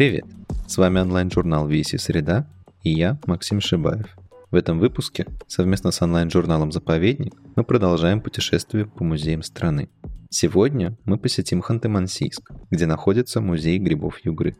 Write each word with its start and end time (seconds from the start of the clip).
Привет! 0.00 0.24
С 0.66 0.78
вами 0.78 0.98
онлайн-журнал 1.00 1.68
VC 1.68 1.98
Среда 1.98 2.46
и 2.82 2.90
я, 2.90 3.18
Максим 3.26 3.60
Шибаев. 3.60 4.16
В 4.50 4.54
этом 4.54 4.78
выпуске 4.78 5.26
совместно 5.46 5.90
с 5.90 6.00
онлайн-журналом 6.00 6.72
«Заповедник» 6.72 7.34
мы 7.54 7.64
продолжаем 7.64 8.22
путешествие 8.22 8.86
по 8.86 9.04
музеям 9.04 9.42
страны. 9.42 9.90
Сегодня 10.30 10.96
мы 11.04 11.18
посетим 11.18 11.60
Ханты-Мансийск, 11.60 12.50
где 12.70 12.86
находится 12.86 13.42
музей 13.42 13.78
грибов 13.78 14.24
Югры. 14.24 14.56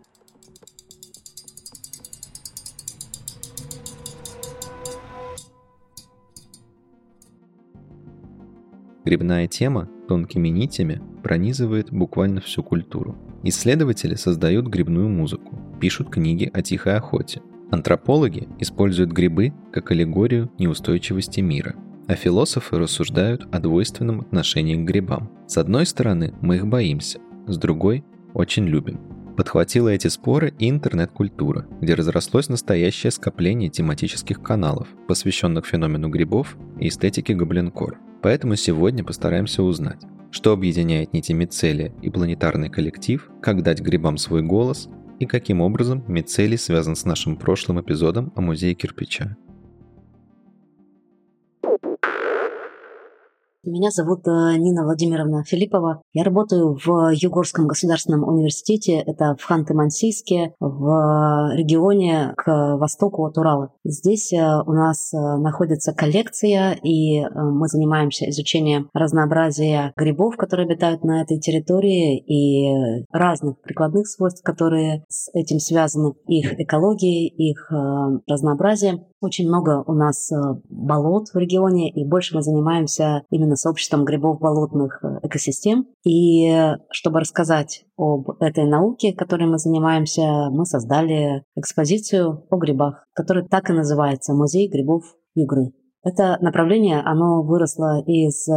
Грибная 9.10 9.48
тема 9.48 9.88
тонкими 10.06 10.50
нитями 10.50 11.02
пронизывает 11.24 11.90
буквально 11.90 12.40
всю 12.40 12.62
культуру. 12.62 13.18
Исследователи 13.42 14.14
создают 14.14 14.68
грибную 14.68 15.08
музыку, 15.08 15.58
пишут 15.80 16.10
книги 16.10 16.48
о 16.54 16.62
тихой 16.62 16.94
охоте. 16.94 17.42
Антропологи 17.72 18.46
используют 18.60 19.10
грибы 19.10 19.52
как 19.72 19.90
аллегорию 19.90 20.48
неустойчивости 20.60 21.40
мира, 21.40 21.74
а 22.06 22.14
философы 22.14 22.78
рассуждают 22.78 23.48
о 23.50 23.58
двойственном 23.58 24.20
отношении 24.20 24.76
к 24.76 24.86
грибам. 24.86 25.28
С 25.48 25.58
одной 25.58 25.86
стороны, 25.86 26.32
мы 26.40 26.54
их 26.58 26.68
боимся, 26.68 27.18
с 27.48 27.58
другой– 27.58 28.04
очень 28.32 28.66
любим. 28.66 29.00
Подхватила 29.36 29.88
эти 29.88 30.06
споры 30.06 30.54
и 30.56 30.70
интернет-культура, 30.70 31.66
где 31.80 31.94
разрослось 31.94 32.48
настоящее 32.48 33.10
скопление 33.10 33.70
тематических 33.70 34.40
каналов, 34.40 34.86
посвященных 35.08 35.66
феномену 35.66 36.08
грибов 36.10 36.56
и 36.78 36.86
эстетике 36.86 37.34
гоблинкор– 37.34 37.98
Поэтому 38.22 38.56
сегодня 38.56 39.02
постараемся 39.02 39.62
узнать, 39.62 40.02
что 40.30 40.52
объединяет 40.52 41.12
нити 41.12 41.32
мицелия 41.32 41.92
и 42.02 42.10
планетарный 42.10 42.68
коллектив, 42.68 43.30
как 43.42 43.62
дать 43.62 43.80
грибам 43.80 44.16
свой 44.18 44.42
голос 44.42 44.88
и 45.18 45.26
каким 45.26 45.60
образом 45.60 46.04
мицелий 46.06 46.58
связан 46.58 46.96
с 46.96 47.04
нашим 47.04 47.36
прошлым 47.36 47.80
эпизодом 47.80 48.32
о 48.36 48.40
музее 48.40 48.74
кирпича. 48.74 49.36
Меня 53.62 53.90
зовут 53.90 54.26
э, 54.26 54.56
Нина 54.56 54.84
Владимировна 54.84 55.44
Филиппова. 55.44 56.00
Я 56.14 56.24
работаю 56.24 56.78
в 56.82 57.12
Югорском 57.12 57.66
государственном 57.66 58.26
университете, 58.26 59.00
это 59.00 59.36
в 59.38 59.46
Ханты-Мансийске, 59.46 60.54
в 60.60 61.54
регионе 61.54 62.32
к 62.38 62.78
востоку 62.78 63.26
от 63.26 63.36
Урала. 63.36 63.74
Здесь 63.84 64.32
э, 64.32 64.62
у 64.66 64.72
нас 64.72 65.12
э, 65.12 65.18
находится 65.18 65.92
коллекция, 65.92 66.72
и 66.82 67.20
мы 67.20 67.68
занимаемся 67.68 68.30
изучением 68.30 68.88
разнообразия 68.94 69.92
грибов, 69.94 70.38
которые 70.38 70.64
обитают 70.64 71.04
на 71.04 71.20
этой 71.20 71.38
территории, 71.38 72.16
и 72.16 73.04
разных 73.12 73.60
прикладных 73.60 74.08
свойств, 74.08 74.42
которые 74.42 75.04
с 75.08 75.28
этим 75.34 75.58
связаны, 75.58 76.14
их 76.26 76.58
экологии, 76.58 77.28
их 77.28 77.70
разнообразие. 78.26 79.04
Очень 79.20 79.48
много 79.48 79.84
у 79.86 79.92
нас 79.92 80.30
болот 80.70 81.28
в 81.28 81.36
регионе, 81.36 81.90
и 81.90 82.06
больше 82.06 82.34
мы 82.34 82.42
занимаемся 82.42 83.22
именно 83.30 83.49
именно 83.50 83.56
сообществом 83.56 84.04
грибов 84.04 84.38
болотных 84.38 85.00
э, 85.02 85.26
экосистем. 85.26 85.86
И 86.04 86.74
чтобы 86.90 87.20
рассказать 87.20 87.84
об 87.96 88.30
этой 88.40 88.64
науке, 88.64 89.12
которой 89.12 89.48
мы 89.48 89.58
занимаемся, 89.58 90.48
мы 90.50 90.64
создали 90.64 91.44
экспозицию 91.56 92.46
о 92.48 92.56
грибах, 92.56 93.04
которая 93.12 93.44
так 93.44 93.70
и 93.70 93.72
называется 93.72 94.34
«Музей 94.34 94.68
грибов 94.70 95.02
Югры». 95.34 95.72
Это 96.02 96.38
направление, 96.40 97.00
оно 97.00 97.42
выросло 97.42 98.02
из 98.06 98.48
э, 98.48 98.52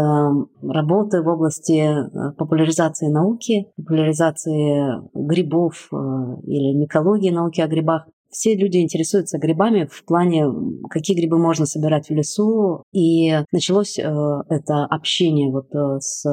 работы 0.61 1.21
в 1.21 1.27
области 1.27 1.81
э, 1.81 2.33
популяризации 2.37 3.07
науки, 3.07 3.67
популяризации 3.75 5.01
грибов 5.13 5.89
или 5.91 6.77
микологии 6.77 7.31
науки 7.31 7.59
о 7.59 7.67
грибах 7.67 8.07
все 8.33 8.55
люди 8.55 8.77
интересуются 8.77 9.37
грибами 9.37 9.87
в 9.89 10.03
плане, 10.03 10.45
какие 10.89 11.15
грибы 11.15 11.37
можно 11.37 11.65
собирать 11.65 12.09
в 12.09 12.13
лесу. 12.13 12.83
И 12.91 13.33
началось 13.51 13.97
э, 13.97 14.03
это 14.49 14.85
общение 14.85 15.51
вот 15.51 15.73
э, 15.73 15.99
с 15.99 16.25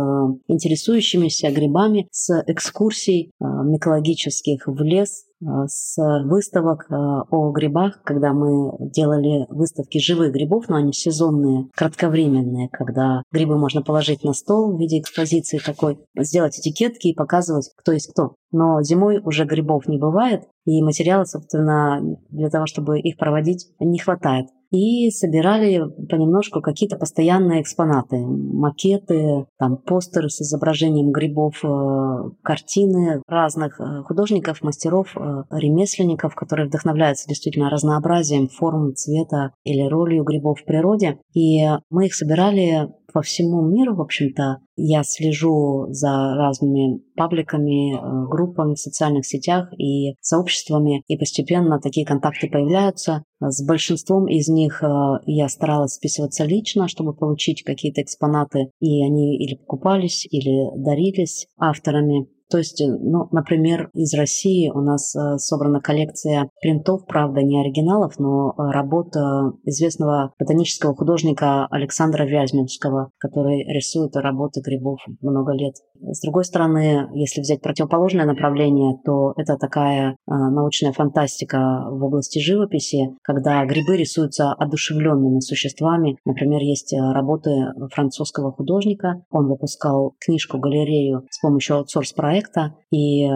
интересующимися 0.49 1.51
грибами, 1.51 2.09
с 2.11 2.43
экскурсий 2.47 3.31
э, 3.41 3.45
микологических 3.45 4.67
в 4.67 4.83
лес, 4.83 5.27
с 5.41 5.97
выставок 6.25 6.87
э, 6.91 6.95
о 6.95 7.51
грибах, 7.53 8.03
когда 8.03 8.33
мы 8.33 8.73
делали 8.91 9.47
выставки 9.49 9.99
живых 9.99 10.33
грибов, 10.33 10.69
но 10.69 10.77
они 10.77 10.93
сезонные, 10.93 11.69
кратковременные, 11.75 12.69
когда 12.69 13.23
грибы 13.33 13.59
можно 13.59 13.83
положить 13.83 14.23
на 14.23 14.33
стол 14.33 14.77
в 14.77 14.81
виде 14.81 14.99
экспозиции 15.01 15.59
такой, 15.59 15.99
сделать 16.17 16.59
этикетки 16.59 17.09
и 17.09 17.15
показывать, 17.15 17.71
кто 17.77 17.93
есть 17.93 18.13
кто. 18.13 18.35
Но 18.53 18.83
зимой 18.83 19.21
уже 19.25 19.45
грибов 19.45 19.87
не 19.87 19.99
бывает, 19.99 20.43
и 20.67 20.83
материала, 20.83 21.25
собственно, 21.25 22.01
для 22.29 22.51
того, 22.51 22.67
чтобы 22.67 23.01
их 23.01 23.17
проводить, 23.17 23.73
не 23.79 23.99
хватает. 23.99 24.47
И 24.71 25.11
собирали 25.11 25.83
понемножку 26.09 26.61
какие-то 26.61 26.97
постоянные 26.97 27.63
экспонаты, 27.63 28.19
макеты, 28.19 29.47
там 29.59 29.77
постеры 29.77 30.29
с 30.29 30.41
изображением 30.41 31.11
грибов, 31.11 31.57
э, 31.65 32.31
картины 32.43 33.23
разных 33.27 33.81
э, 33.81 34.03
художников, 34.05 34.63
мастеров, 34.63 35.17
э, 35.17 35.43
ремесленников, 35.51 36.37
которые 36.37 36.69
вдохновляются 36.69 37.29
действительно 37.29 37.69
разнообразием 37.69 38.49
форм, 38.49 38.95
цвета 38.95 39.53
или 39.65 39.89
ролью 39.89 40.23
грибов 40.23 40.61
в 40.61 40.65
природе. 40.65 41.19
И 41.35 41.67
мы 41.91 42.07
их 42.07 42.15
собирали 42.15 42.89
по 43.13 43.23
всему 43.23 43.63
миру, 43.63 43.95
в 43.97 44.01
общем-то, 44.01 44.59
я 44.77 45.03
слежу 45.03 45.87
за 45.91 46.09
разными 46.09 47.03
пабликами, 47.17 47.95
э, 47.95 48.29
группами 48.29 48.75
в 48.75 48.79
социальных 48.79 49.27
сетях 49.27 49.73
и 49.79 50.15
сообществами, 50.21 51.03
и 51.07 51.17
постепенно 51.17 51.81
такие 51.81 52.07
контакты 52.07 52.49
появляются. 52.49 53.25
С 53.41 53.65
большинством 53.67 54.27
из 54.27 54.49
них 54.49 54.83
э, 54.83 54.87
я 55.27 55.49
старалась 55.49 55.95
списываться 55.95 56.45
лично, 56.45 56.89
чтобы 56.89 57.15
получить 57.15 57.63
какие-то 57.63 58.03
экспонаты, 58.03 58.71
и 58.81 59.05
они 59.05 59.37
или 59.39 59.57
покупались, 59.57 60.27
или 60.31 60.71
дарились 60.77 61.47
авторами. 61.59 62.29
То 62.51 62.59
есть, 62.59 62.81
э, 62.81 62.87
ну, 62.87 63.29
например, 63.31 63.91
из 63.95 64.13
России 64.15 64.71
у 64.71 64.81
нас 64.81 65.15
э, 65.15 65.39
собрана 65.39 65.81
коллекция 65.81 66.51
принтов, 66.61 67.07
правда, 67.07 67.43
не 67.43 67.61
оригиналов, 67.61 68.19
но 68.19 68.51
э, 68.51 68.71
работа 68.73 69.53
известного 69.65 70.33
ботанического 70.39 70.95
художника 70.95 71.67
Александра 71.71 72.25
Вязьминского, 72.25 73.11
который 73.19 73.65
рисует 73.73 74.17
работы 74.17 74.61
грибов 74.61 75.01
много 75.21 75.53
лет. 75.53 75.75
С 76.03 76.21
другой 76.23 76.45
стороны, 76.45 77.09
если 77.15 77.41
взять 77.41 77.61
противоположное 77.61 78.25
направление, 78.25 78.97
то 79.05 79.35
это 79.37 79.57
такая 79.57 80.17
научная 80.27 80.93
фантастика 80.93 81.59
в 81.91 82.03
области 82.03 82.39
живописи, 82.39 83.11
когда 83.23 83.63
грибы 83.67 83.99
рисуются 83.99 84.53
одушевленными 84.53 85.41
существами. 85.41 86.17
Например, 86.25 86.61
есть 86.63 86.95
работы 86.95 87.51
французского 87.93 88.51
художника. 88.51 89.23
Он 89.31 89.47
выпускал 89.49 90.15
книжку-галерею 90.25 91.27
с 91.29 91.39
помощью 91.41 91.77
аутсорс-проекта, 91.77 92.40
проекта, 92.41 92.75
и 92.91 93.25
э, 93.25 93.29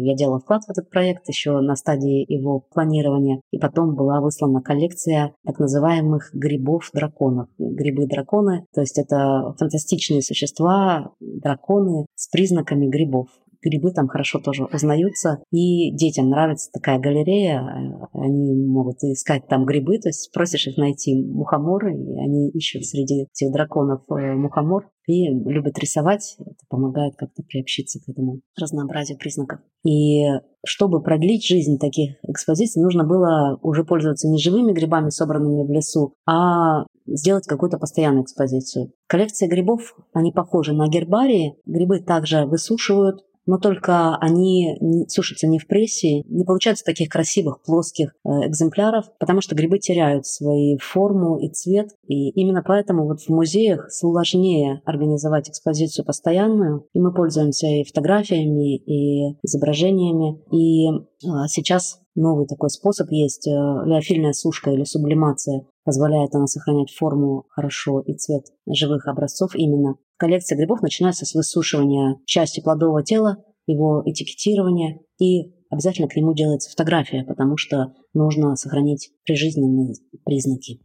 я 0.00 0.14
делала 0.14 0.40
вклад 0.40 0.62
в 0.64 0.70
этот 0.70 0.90
проект 0.90 1.28
еще 1.28 1.60
на 1.60 1.76
стадии 1.76 2.24
его 2.32 2.60
планирования, 2.60 3.40
и 3.50 3.58
потом 3.58 3.94
была 3.94 4.20
выслана 4.20 4.60
коллекция 4.62 5.34
так 5.44 5.58
называемых 5.58 6.30
грибов-драконов. 6.32 7.48
Грибы-драконы, 7.58 8.66
то 8.74 8.80
есть 8.80 8.98
это 8.98 9.54
фантастичные 9.58 10.22
существа, 10.22 11.12
драконы 11.20 12.06
с 12.14 12.28
признаками 12.28 12.86
грибов 12.86 13.28
грибы 13.66 13.92
там 13.92 14.08
хорошо 14.08 14.38
тоже 14.38 14.64
узнаются. 14.64 15.42
И 15.50 15.90
детям 15.92 16.28
нравится 16.28 16.70
такая 16.72 16.98
галерея, 16.98 17.60
э, 17.60 18.06
они 18.14 18.54
могут 18.66 19.02
искать 19.02 19.48
там 19.48 19.64
грибы, 19.64 19.98
то 19.98 20.08
есть 20.08 20.30
просишь 20.32 20.66
их 20.66 20.76
найти 20.76 21.14
мухоморы, 21.14 21.92
и 21.92 22.18
они 22.18 22.50
ищут 22.50 22.84
среди 22.84 23.22
этих 23.22 23.52
драконов 23.52 24.02
э, 24.10 24.34
мухомор 24.34 24.88
и 25.06 25.28
любят 25.28 25.78
рисовать. 25.78 26.36
Это 26.40 26.64
помогает 26.68 27.14
как-то 27.16 27.42
приобщиться 27.42 28.00
к 28.00 28.08
этому 28.08 28.40
разнообразию 28.60 29.18
признаков. 29.18 29.60
И 29.84 30.24
чтобы 30.66 31.02
продлить 31.02 31.46
жизнь 31.46 31.78
таких 31.78 32.16
экспозиций, 32.24 32.82
нужно 32.82 33.04
было 33.04 33.58
уже 33.62 33.84
пользоваться 33.84 34.28
не 34.28 34.38
живыми 34.38 34.72
грибами, 34.72 35.10
собранными 35.10 35.64
в 35.64 35.70
лесу, 35.70 36.14
а 36.26 36.84
сделать 37.06 37.46
какую-то 37.46 37.78
постоянную 37.78 38.24
экспозицию. 38.24 38.92
Коллекция 39.06 39.48
грибов, 39.48 39.94
они 40.12 40.32
похожи 40.32 40.74
на 40.74 40.88
гербарии. 40.88 41.56
Грибы 41.66 42.00
также 42.00 42.46
высушивают, 42.46 43.24
но 43.46 43.58
только 43.58 44.16
они 44.16 44.76
сушатся 45.08 45.46
не 45.46 45.58
в 45.58 45.66
прессе, 45.66 46.22
не 46.22 46.44
получается 46.44 46.84
таких 46.84 47.08
красивых 47.08 47.62
плоских 47.62 48.14
э, 48.24 48.28
экземпляров, 48.46 49.06
потому 49.18 49.40
что 49.40 49.54
грибы 49.54 49.78
теряют 49.78 50.26
свою 50.26 50.78
форму 50.78 51.38
и 51.38 51.48
цвет. 51.48 51.90
И 52.06 52.30
именно 52.30 52.62
поэтому 52.62 53.06
вот 53.06 53.20
в 53.20 53.28
музеях 53.28 53.90
сложнее 53.90 54.82
организовать 54.84 55.48
экспозицию 55.48 56.04
постоянную, 56.04 56.86
и 56.92 57.00
мы 57.00 57.14
пользуемся 57.14 57.66
и 57.66 57.84
фотографиями, 57.84 58.76
и 58.76 59.36
изображениями. 59.42 60.40
И 60.50 60.88
сейчас 61.20 62.00
новый 62.14 62.46
такой 62.46 62.70
способ 62.70 63.10
есть, 63.10 63.46
э, 63.46 63.50
леофильная 63.50 64.32
сушка 64.32 64.70
или 64.70 64.84
сублимация. 64.84 65.66
Позволяет 65.84 66.34
она 66.34 66.46
сохранять 66.46 66.92
форму 66.92 67.46
хорошо 67.50 68.00
и 68.00 68.14
цвет 68.14 68.44
живых 68.66 69.06
образцов 69.06 69.54
именно. 69.54 69.96
Коллекция 70.16 70.56
грибов 70.56 70.82
начинается 70.82 71.26
с 71.26 71.34
высушивания 71.34 72.18
части 72.24 72.60
плодового 72.60 73.02
тела, 73.02 73.44
его 73.66 74.02
этикетирования 74.04 75.00
и 75.18 75.52
обязательно 75.70 76.08
к 76.08 76.16
нему 76.16 76.34
делается 76.34 76.70
фотография, 76.70 77.24
потому 77.24 77.56
что 77.56 77.94
нужно 78.14 78.56
сохранить 78.56 79.10
прижизненные 79.24 79.94
признаки. 80.24 80.80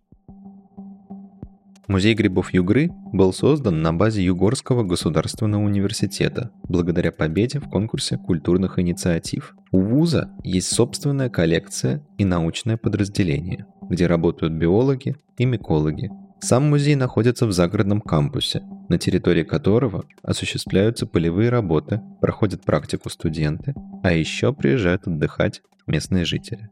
Музей 1.92 2.14
грибов 2.14 2.54
Югры 2.54 2.90
был 3.12 3.34
создан 3.34 3.82
на 3.82 3.92
базе 3.92 4.24
Югорского 4.24 4.84
государственного 4.84 5.62
университета 5.62 6.50
благодаря 6.64 7.12
победе 7.12 7.60
в 7.60 7.68
конкурсе 7.68 8.18
культурных 8.18 8.80
инициатив. 8.80 9.58
У 9.72 9.82
вуза 9.82 10.32
есть 10.42 10.74
собственная 10.74 11.30
коллекция 11.30 12.02
и 12.18 12.24
научное 12.24 12.78
подразделение, 12.78 13.66
где 13.90 14.08
работают 14.08 14.54
биологи 14.54 15.18
и 15.38 15.44
микологи. 15.44 16.10
Сам 16.40 16.70
музей 16.70 16.96
находится 16.96 17.46
в 17.46 17.52
загородном 17.52 18.00
кампусе, 18.00 18.64
на 18.88 18.98
территории 18.98 19.44
которого 19.44 20.06
осуществляются 20.24 21.06
полевые 21.06 21.50
работы, 21.50 22.00
проходят 22.22 22.64
практику 22.64 23.10
студенты, 23.10 23.74
а 24.02 24.14
еще 24.14 24.54
приезжают 24.54 25.08
отдыхать 25.08 25.62
местные 25.88 26.24
жители. 26.24 26.70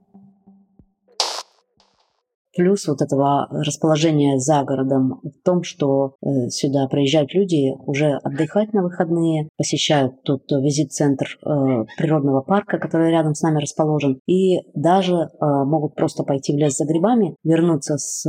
Плюс 2.56 2.88
вот 2.88 3.02
этого 3.02 3.48
расположения 3.52 4.40
за 4.40 4.64
городом 4.64 5.22
в 5.24 5.44
том, 5.44 5.64
что 5.64 6.16
э, 6.22 6.50
сюда 6.50 6.88
приезжают 6.88 7.34
люди 7.34 7.72
уже 7.86 8.18
отдыхать 8.24 8.74
на 8.74 8.82
выходные, 8.82 9.50
посещают 9.56 10.24
тут 10.24 10.44
визит-центр 10.52 11.28
э, 11.28 11.86
природного 11.98 12.42
парка, 12.42 12.80
который 12.80 13.12
рядом 13.12 13.36
с 13.36 13.42
нами 13.42 13.60
расположен, 13.62 14.20
и 14.26 14.62
даже 14.74 15.16
э, 15.16 15.28
могут 15.40 15.96
просто 15.96 16.24
пойти 16.24 16.54
в 16.54 16.58
лес 16.58 16.78
за 16.78 16.86
грибами, 16.86 17.36
вернуться 17.44 17.98
с 17.98 18.28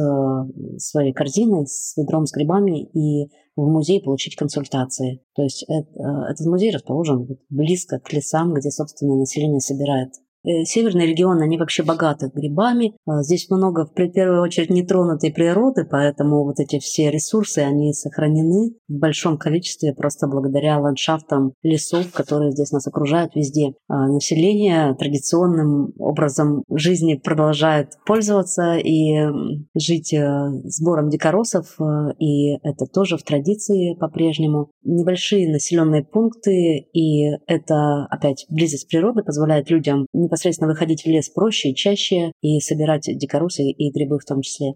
своей 0.78 1.12
корзиной, 1.12 1.66
с 1.66 1.96
ведром 1.96 2.26
с 2.26 2.32
грибами 2.32 2.84
и 2.84 3.30
в 3.56 3.66
музей 3.68 4.02
получить 4.02 4.36
консультации. 4.36 5.22
То 5.34 5.42
есть 5.42 5.64
этот 5.68 6.46
музей 6.46 6.72
расположен 6.72 7.38
близко 7.48 7.98
к 7.98 8.12
лесам, 8.12 8.54
где, 8.54 8.70
собственно, 8.70 9.16
население 9.16 9.60
собирает 9.60 10.10
северные 10.42 11.06
регионы, 11.06 11.42
они 11.42 11.58
вообще 11.58 11.82
богаты 11.82 12.30
грибами. 12.34 12.94
А, 13.06 13.22
здесь 13.22 13.50
много, 13.50 13.86
в 13.86 13.94
первую 13.94 14.42
очередь, 14.42 14.70
нетронутой 14.70 15.32
природы, 15.32 15.86
поэтому 15.88 16.44
вот 16.44 16.60
эти 16.60 16.78
все 16.78 17.10
ресурсы, 17.10 17.58
они 17.58 17.92
сохранены 17.92 18.74
в 18.88 18.98
большом 18.98 19.38
количестве 19.38 19.94
просто 19.94 20.26
благодаря 20.26 20.78
ландшафтам 20.78 21.52
лесов, 21.62 22.12
которые 22.12 22.52
здесь 22.52 22.72
нас 22.72 22.86
окружают 22.86 23.34
везде. 23.34 23.74
А, 23.88 24.06
население 24.08 24.94
традиционным 24.94 25.92
образом 25.98 26.64
жизни 26.70 27.14
продолжает 27.14 27.90
пользоваться 28.06 28.76
и 28.76 29.26
жить 29.74 30.12
э, 30.12 30.48
сбором 30.64 31.10
дикоросов, 31.10 31.76
э, 31.80 32.12
и 32.18 32.56
это 32.62 32.86
тоже 32.86 33.16
в 33.16 33.22
традиции 33.22 33.94
по-прежнему. 33.94 34.70
Небольшие 34.84 35.50
населенные 35.50 36.04
пункты, 36.04 36.86
и 36.92 37.30
это 37.46 38.06
опять 38.10 38.46
близость 38.48 38.88
природы 38.88 39.22
позволяет 39.22 39.70
людям 39.70 40.06
не 40.12 40.28
непосредственно 40.30 40.70
выходить 40.70 41.02
в 41.02 41.06
лес 41.06 41.28
проще, 41.28 41.74
чаще 41.74 42.32
и 42.40 42.60
собирать 42.60 43.02
дикоросы 43.06 43.64
и 43.64 43.90
грибы 43.90 44.18
в 44.18 44.24
том 44.24 44.42
числе. 44.42 44.74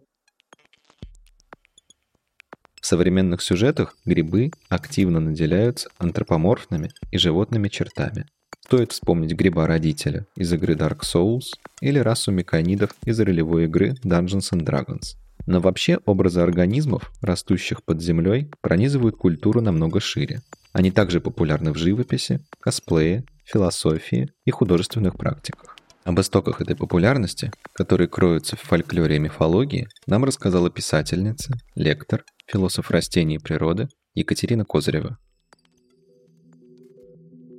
В 2.81 2.87
современных 2.87 3.41
сюжетах 3.41 3.97
грибы 4.05 4.51
активно 4.69 5.21
наделяются 5.21 5.89
антропоморфными 5.99 6.91
и 7.12 7.19
животными 7.19 7.69
чертами. 7.69 8.27
Стоит 8.67 8.93
вспомнить 8.93 9.33
гриба-родителя 9.33 10.27
из 10.37 10.53
игры 10.53 10.75
Dark 10.75 11.01
Souls 11.01 11.55
или 11.81 11.99
расу 11.99 12.33
меканидов 12.33 12.95
из 13.05 13.21
ролевой 13.21 13.65
игры 13.65 13.95
Dungeons 14.05 14.53
and 14.53 14.65
Dragons. 14.65 15.17
Но 15.47 15.61
вообще 15.61 15.99
образы 16.05 16.41
организмов, 16.41 17.12
растущих 17.21 17.83
под 17.85 18.03
землей, 18.03 18.50
пронизывают 18.61 19.17
культуру 19.17 19.61
намного 19.61 20.00
шире. 20.00 20.41
Они 20.75 20.91
также 20.91 21.21
популярны 21.21 21.73
в 21.73 21.79
живописи, 21.79 22.41
косплее, 22.61 23.25
философии 23.44 24.29
и 24.44 24.50
художественных 24.50 25.17
практиках. 25.17 25.76
Об 26.03 26.21
истоках 26.21 26.61
этой 26.61 26.75
популярности, 26.75 27.53
которые 27.73 28.09
кроются 28.09 28.56
в 28.56 28.61
фольклоре 28.61 29.17
и 29.17 29.21
мифологии, 29.21 29.87
нам 30.09 30.25
рассказала 30.25 30.71
писательница, 30.71 31.55
лектор, 31.76 32.25
философ 32.47 32.91
растений 32.91 33.37
и 33.37 33.38
природы 33.38 33.88
Екатерина 34.15 34.65
Козырева. 34.65 35.17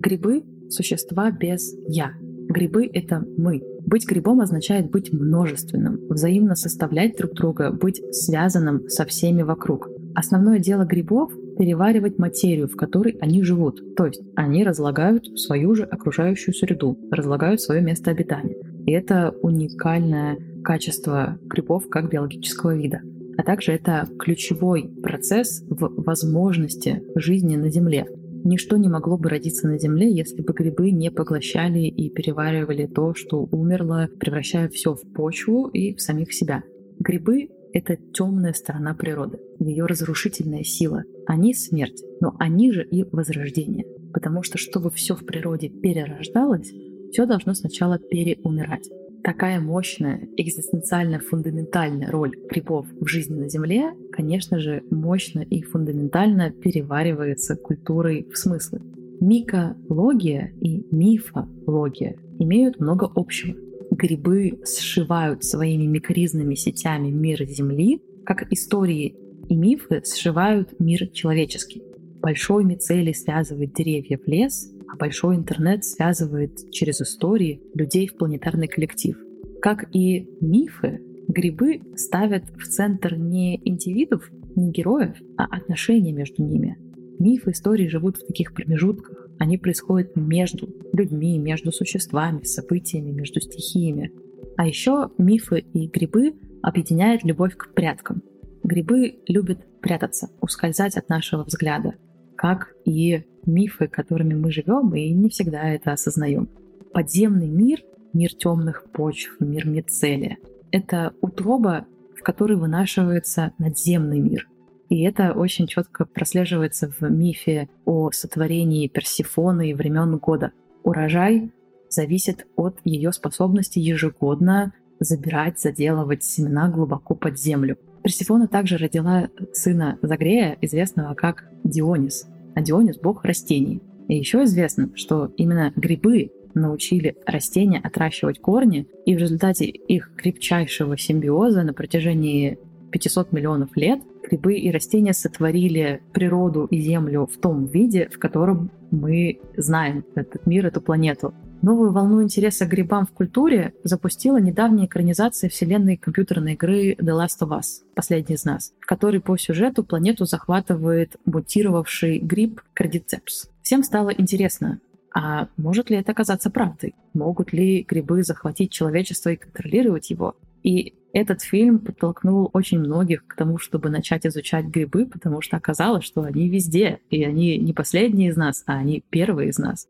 Грибы– 0.02 0.44
существа 0.70 1.32
без 1.32 1.74
«я». 1.88 2.12
Грибы– 2.20 2.86
это 2.94 3.24
мы. 3.38 3.62
Быть 3.86 4.06
грибом 4.06 4.42
означает 4.42 4.92
быть 4.92 5.14
множественным, 5.14 6.06
взаимно 6.10 6.56
составлять 6.56 7.16
друг 7.16 7.34
друга, 7.34 7.72
быть 7.72 8.02
связанным 8.12 8.90
со 8.90 9.06
всеми 9.06 9.42
вокруг. 9.42 9.88
Основное 10.16 10.60
дело 10.60 10.84
грибов 10.84 11.32
переваривать 11.58 12.18
материю, 12.18 12.68
в 12.68 12.76
которой 12.76 13.18
они 13.22 13.44
живут. 13.44 13.96
То 13.96 14.06
есть 14.06 14.22
они 14.36 14.64
разлагают 14.64 15.40
свою 15.40 15.76
же 15.76 15.84
окружающую 15.84 16.54
среду, 16.54 16.98
разлагают 17.12 17.62
свое 17.62 17.82
место 17.82 18.12
обитания. 18.12 18.56
И 18.86 18.92
это 18.92 19.36
уникальное 19.42 20.38
качество 20.64 21.40
грибов 21.44 21.90
как 21.90 22.10
биологического 22.10 22.76
вида. 22.76 23.02
А 23.38 23.44
также 23.44 23.74
это 23.74 24.08
ключевой 24.18 24.90
процесс 25.04 25.64
в 25.70 26.04
возможности 26.04 27.04
жизни 27.16 27.56
на 27.56 27.70
Земле. 27.70 28.08
Ничто 28.44 28.78
не 28.78 28.88
могло 28.88 29.18
бы 29.18 29.30
родиться 29.30 29.68
на 29.68 29.80
Земле, 29.80 30.12
если 30.12 30.42
бы 30.42 30.54
грибы 30.54 30.92
не 30.92 31.10
поглощали 31.10 31.80
и 31.80 32.10
переваривали 32.10 32.86
то, 32.86 33.16
что 33.16 33.48
умерло, 33.52 34.08
превращая 34.20 34.70
все 34.70 34.94
в 34.94 35.02
почву 35.14 35.68
и 35.68 35.96
в 35.96 36.02
самих 36.02 36.32
себя. 36.32 36.64
Грибы 37.00 37.50
это 37.76 37.98
темная 38.14 38.54
сторона 38.54 38.94
природы, 38.94 39.38
ее 39.60 39.86
разрушительная 39.86 40.64
сила. 40.64 41.04
Они 41.28 41.54
смерть, 41.54 42.02
но 42.22 42.34
они 42.40 42.72
же 42.72 42.86
и 42.86 43.04
возрождение. 43.04 43.86
Потому 44.14 44.44
что 44.44 44.58
чтобы 44.58 44.90
все 44.92 45.14
в 45.14 45.26
природе 45.26 45.68
перерождалось, 45.68 46.72
все 47.12 47.26
должно 47.26 47.54
сначала 47.54 48.00
переумирать. 48.00 48.90
Такая 49.26 49.60
мощная, 49.60 50.26
экзистенциальная, 50.38 51.20
фундаментальная 51.20 52.10
роль 52.12 52.38
грибов 52.50 52.88
в 53.02 53.08
жизни 53.08 53.36
на 53.36 53.50
Земле, 53.50 53.92
конечно 54.10 54.58
же, 54.58 54.82
мощно 54.90 55.42
и 55.42 55.62
фундаментально 55.62 56.52
переваривается 56.52 57.58
культурой 57.58 58.26
в 58.32 58.38
смыслы. 58.38 58.80
Микология 59.20 60.54
и 60.62 60.86
мифология 60.96 62.16
имеют 62.40 62.80
много 62.80 63.12
общего 63.14 63.65
грибы 63.96 64.60
сшивают 64.66 65.44
своими 65.44 65.86
микризными 65.86 66.56
сетями 66.56 67.10
мир 67.10 67.44
Земли, 67.46 68.02
как 68.26 68.52
истории 68.52 69.16
и 69.50 69.56
мифы 69.56 70.04
сшивают 70.06 70.80
мир 70.80 71.08
человеческий. 71.08 71.82
Большой 72.22 72.64
мицелий 72.64 73.14
связывает 73.14 73.74
деревья 73.74 74.18
в 74.18 74.28
лес, 74.28 74.72
а 74.92 74.98
большой 74.98 75.36
интернет 75.36 75.84
связывает 75.84 76.72
через 76.72 77.02
истории 77.02 77.62
людей 77.74 78.08
в 78.08 78.16
планетарный 78.18 78.68
коллектив. 78.68 79.18
Как 79.62 79.86
и 79.96 80.28
мифы, 80.42 81.02
грибы 81.28 81.82
ставят 81.96 82.44
в 82.58 82.68
центр 82.68 83.16
не 83.16 83.62
индивидов, 83.64 84.30
не 84.56 84.72
героев, 84.72 85.16
а 85.38 85.46
отношения 85.46 86.12
между 86.12 86.44
ними. 86.44 86.78
Мифы 87.20 87.52
истории 87.52 87.88
живут 87.88 88.18
в 88.18 88.26
таких 88.26 88.54
промежутках, 88.54 89.25
они 89.40 89.58
происходят 89.58 90.16
между 90.16 90.70
людьми, 90.94 91.38
между 91.38 91.72
существами, 91.72 92.44
событиями, 92.44 93.12
между 93.12 93.42
стихиями. 93.42 94.12
А 94.58 94.68
еще 94.68 95.10
мифы 95.18 95.60
и 95.74 95.88
грибы 95.88 96.36
объединяют 96.62 97.24
любовь 97.24 97.56
к 97.56 97.74
пряткам. 97.74 98.24
Грибы 98.64 99.20
любят 99.28 99.60
прятаться, 99.82 100.30
ускользать 100.42 100.98
от 100.98 101.10
нашего 101.10 101.44
взгляда, 101.44 101.96
как 102.36 102.74
и 102.86 103.24
мифы, 103.46 103.88
которыми 103.88 104.34
мы 104.34 104.52
живем, 104.52 104.94
и 104.96 105.10
не 105.10 105.30
всегда 105.30 105.70
это 105.70 105.92
осознаем. 105.92 106.50
Подземный 106.94 107.48
мир, 107.48 107.82
мир 108.14 108.34
темных 108.34 108.86
почв, 108.92 109.36
мир 109.40 109.68
мицелия— 109.68 110.38
это 110.72 111.14
утроба, 111.22 111.86
в 112.18 112.24
которой 112.24 112.58
вынашивается 112.58 113.52
надземный 113.60 114.20
мир— 114.20 114.48
и 114.90 115.02
это 115.04 115.34
очень 115.34 115.68
четко 115.68 116.06
прослеживается 116.06 116.92
в 117.00 117.10
мифе 117.10 117.70
о 117.86 118.12
сотворении 118.12 118.88
Персифоны 118.88 119.72
и 119.72 119.74
времен 119.74 120.18
года. 120.18 120.52
Урожай 120.84 121.52
зависит 121.90 122.46
от 122.56 122.78
ее 122.84 123.12
способности 123.12 123.80
ежегодно 123.80 124.74
забирать, 125.00 125.60
заделывать 125.60 126.24
семена 126.24 126.70
глубоко 126.70 127.16
под 127.16 127.40
землю. 127.40 127.78
Персифона 128.04 128.48
также 128.48 128.78
родила 128.78 129.30
сына 129.54 129.98
Загрея, 130.02 130.58
известного 130.62 131.16
как 131.16 131.50
Дионис. 131.64 132.28
А 132.54 132.62
Дионис— 132.62 132.98
бог 133.02 133.26
растений. 133.26 133.82
И 134.08 134.16
еще 134.16 134.44
известно, 134.44 134.92
что 134.96 135.32
именно 135.38 135.74
грибы 135.76 136.32
научили 136.54 137.18
растения 137.26 137.80
отращивать 137.84 138.40
корни, 138.40 138.88
и 139.06 139.16
в 139.16 139.18
результате 139.18 139.66
их 139.66 140.12
крепчайшего 140.16 140.98
симбиоза 140.98 141.64
на 141.64 141.74
протяжении 141.74 142.60
500 142.92 143.32
миллионов 143.34 143.76
лет 143.76 144.02
грибы 144.28 144.56
и 144.56 144.72
растения 144.72 145.14
сотворили 145.14 146.02
природу 146.14 146.66
и 146.66 146.80
Землю 146.80 147.28
в 147.32 147.38
том 147.38 147.66
виде, 147.66 148.10
в 148.12 148.20
котором 148.20 148.72
мы 148.92 149.40
знаем 149.58 150.06
этот 150.16 150.46
мир, 150.46 150.66
эту 150.66 150.82
планету. 150.82 151.34
Новую 151.62 151.92
волну 151.92 152.22
интереса 152.22 152.66
к 152.66 152.70
грибам 152.70 153.08
в 153.08 153.12
культуре 153.12 153.74
запустила 153.84 154.38
недавняя 154.38 154.86
экранизация 154.86 155.50
вселенной 155.50 155.98
компьютерной 155.98 156.54
игры 156.54 156.94
The 156.94 157.20
Last 157.20 157.42
of 157.42 157.58
Us, 157.58 157.84
последний 157.96 158.36
из 158.36 158.46
нас, 158.46 158.74
в 158.80 158.86
которой 158.86 159.20
по 159.20 159.36
сюжету 159.38 159.84
планету 159.84 160.26
захватывает 160.26 161.16
мутировавший 161.26 162.20
гриб 162.20 162.62
Кардицепс. 162.74 163.50
Всем 163.64 163.84
стало 163.84 164.10
интересно, 164.10 164.80
А 165.18 165.48
может 165.58 165.90
ли 165.90 165.96
это 165.96 166.12
оказаться 166.12 166.50
правдой? 166.50 166.94
Могут 167.14 167.54
ли 167.54 167.84
грибы 167.88 168.22
захватить 168.24 168.72
человечество 168.72 169.30
и 169.30 169.38
контролировать 169.38 170.10
его? 170.10 170.36
И 170.66 170.96
этот 171.14 171.44
фильм 171.44 171.78
подтолкнул 171.78 172.50
очень 172.52 172.80
многих 172.80 173.28
к 173.28 173.36
тому, 173.36 173.60
чтобы 173.60 173.92
начать 173.92 174.26
изучать 174.26 174.66
грибы, 174.66 175.06
потому 175.06 175.40
что 175.40 175.58
оказалось, 175.58 176.04
что 176.04 176.24
они 176.24 176.50
везде, 176.50 177.02
и 177.12 177.24
они 177.24 177.60
не 177.60 177.72
последние 177.72 178.30
из 178.32 178.36
нас, 178.36 178.64
а 178.66 178.74
они 178.74 179.04
первые 179.12 179.50
из 179.50 179.60
нас. 179.60 179.88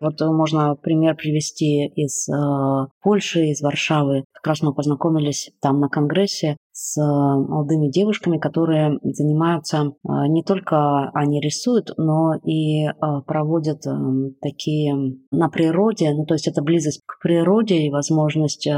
Вот 0.00 0.20
э, 0.20 0.24
можно 0.30 0.76
пример 0.76 1.14
привести 1.14 1.86
из 1.88 2.26
э, 2.26 2.86
Польши, 3.02 3.50
из 3.50 3.60
Варшавы. 3.60 4.24
Как 4.32 4.46
раз 4.46 4.62
мы 4.62 4.72
познакомились 4.72 5.50
там 5.60 5.80
на 5.80 5.90
конгрессе 5.90 6.56
с 6.74 7.00
э, 7.00 7.02
молодыми 7.02 7.88
девушками, 7.88 8.38
которые 8.38 8.98
занимаются 9.02 9.78
э, 9.78 10.08
не 10.28 10.42
только 10.42 11.08
они 11.14 11.40
рисуют, 11.40 11.92
но 11.96 12.34
и 12.44 12.86
э, 12.86 12.92
проводят 13.26 13.86
э, 13.86 13.90
такие 14.42 15.16
на 15.30 15.48
природе, 15.48 16.12
ну 16.12 16.26
то 16.26 16.34
есть 16.34 16.48
это 16.48 16.62
близость 16.62 17.00
к 17.06 17.22
природе 17.22 17.76
и 17.76 17.90
возможность 17.90 18.68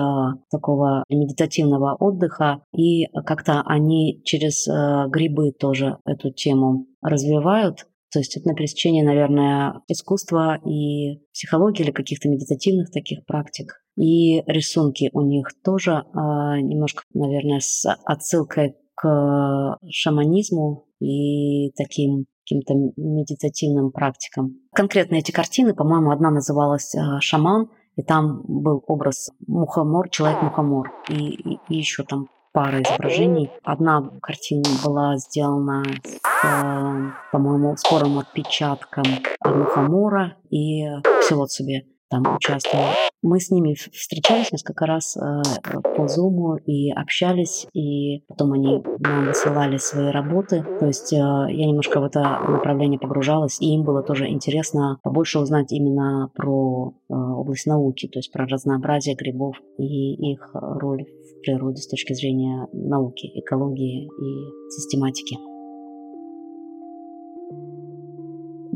такого 0.51 1.05
медитативного 1.09 1.97
отдыха, 1.99 2.61
и 2.77 3.07
как-то 3.25 3.63
они 3.65 4.21
через 4.25 4.69
э, 4.69 5.09
грибы 5.09 5.53
тоже 5.53 5.97
эту 6.05 6.31
тему 6.31 6.87
развивают. 7.01 7.87
То 8.17 8.21
есть 8.21 8.35
это 8.35 8.49
на 8.49 8.55
пересечении, 8.55 9.03
наверное, 9.03 9.83
искусства 9.89 10.59
и 10.65 11.19
психологии 11.35 11.83
или 11.83 11.91
каких-то 11.91 12.31
медитативных 12.31 12.91
таких 12.91 13.27
практик. 13.27 13.75
И 13.95 14.41
рисунки 14.47 15.11
у 15.13 15.21
них 15.21 15.49
тоже 15.63 15.91
э, 15.93 16.19
немножко, 16.63 17.03
наверное, 17.13 17.61
с 17.61 17.85
отсылкой 18.07 18.75
к 18.95 19.77
шаманизму 19.91 20.87
и 20.99 21.73
таким 21.73 22.25
каким-то 22.41 22.73
медитативным 22.97 23.91
практикам. 23.93 24.61
Конкретно 24.73 25.17
эти 25.17 25.31
картины, 25.31 25.75
по-моему, 25.75 26.11
одна 26.11 26.31
называлась 26.31 26.95
э, 26.95 27.21
«Шаман», 27.21 27.69
и 27.97 28.03
там 28.03 28.41
был 28.49 28.83
образ 28.87 29.29
мухомор, 29.47 30.09
человек-мухомор, 30.09 30.91
и, 31.11 31.35
и, 31.35 31.59
и 31.69 31.77
еще 31.77 32.03
там 32.05 32.29
пара 32.57 32.81
изображений. 32.81 33.51
Одна 33.65 34.03
картина 34.23 34.65
была 34.83 35.19
сделана 35.19 35.85
с, 35.85 36.45
э, 36.45 37.11
по-моему, 37.31 37.77
спором 37.77 38.19
отпечатком 38.19 39.05
мухомора 39.45 40.37
и 40.49 40.87
себе 41.53 41.85
там 42.09 42.37
участвовал. 42.37 42.87
Мы 43.23 43.41
с 43.41 43.51
ними 43.51 43.75
встречались 43.75 44.53
несколько 44.53 44.87
раз 44.87 45.17
э, 45.17 45.21
по 45.73 46.03
Zoom 46.03 46.61
и 46.65 46.93
общались, 46.93 47.67
и 47.73 48.21
потом 48.29 48.53
они 48.53 48.83
нам 49.01 49.27
высылали 49.27 49.79
свои 49.79 50.11
работы. 50.11 50.65
То 50.79 50.87
есть 50.87 51.13
э, 51.13 51.17
я 51.17 51.67
немножко 51.67 52.01
в 52.01 52.05
это 52.05 52.21
направление 52.21 53.01
погружалась, 53.01 53.61
и 53.61 53.75
им 53.75 53.85
было 53.85 54.03
тоже 54.03 54.29
интересно 54.29 54.99
побольше 55.03 55.39
узнать 55.39 55.73
именно 55.73 56.31
про 56.35 56.95
э, 57.09 57.15
область 57.15 57.67
науки, 57.67 58.09
то 58.09 58.19
есть 58.19 58.33
про 58.33 58.47
разнообразие 58.47 59.17
грибов 59.17 59.57
и 59.79 60.33
их 60.33 60.51
роль 60.53 61.05
в 61.05 61.41
природе 61.43 61.83
с 61.83 61.89
точки 61.89 62.13
зрения 62.13 62.69
науки, 62.73 63.31
экологии 63.35 64.05
и 64.05 64.71
систематики. 64.71 65.56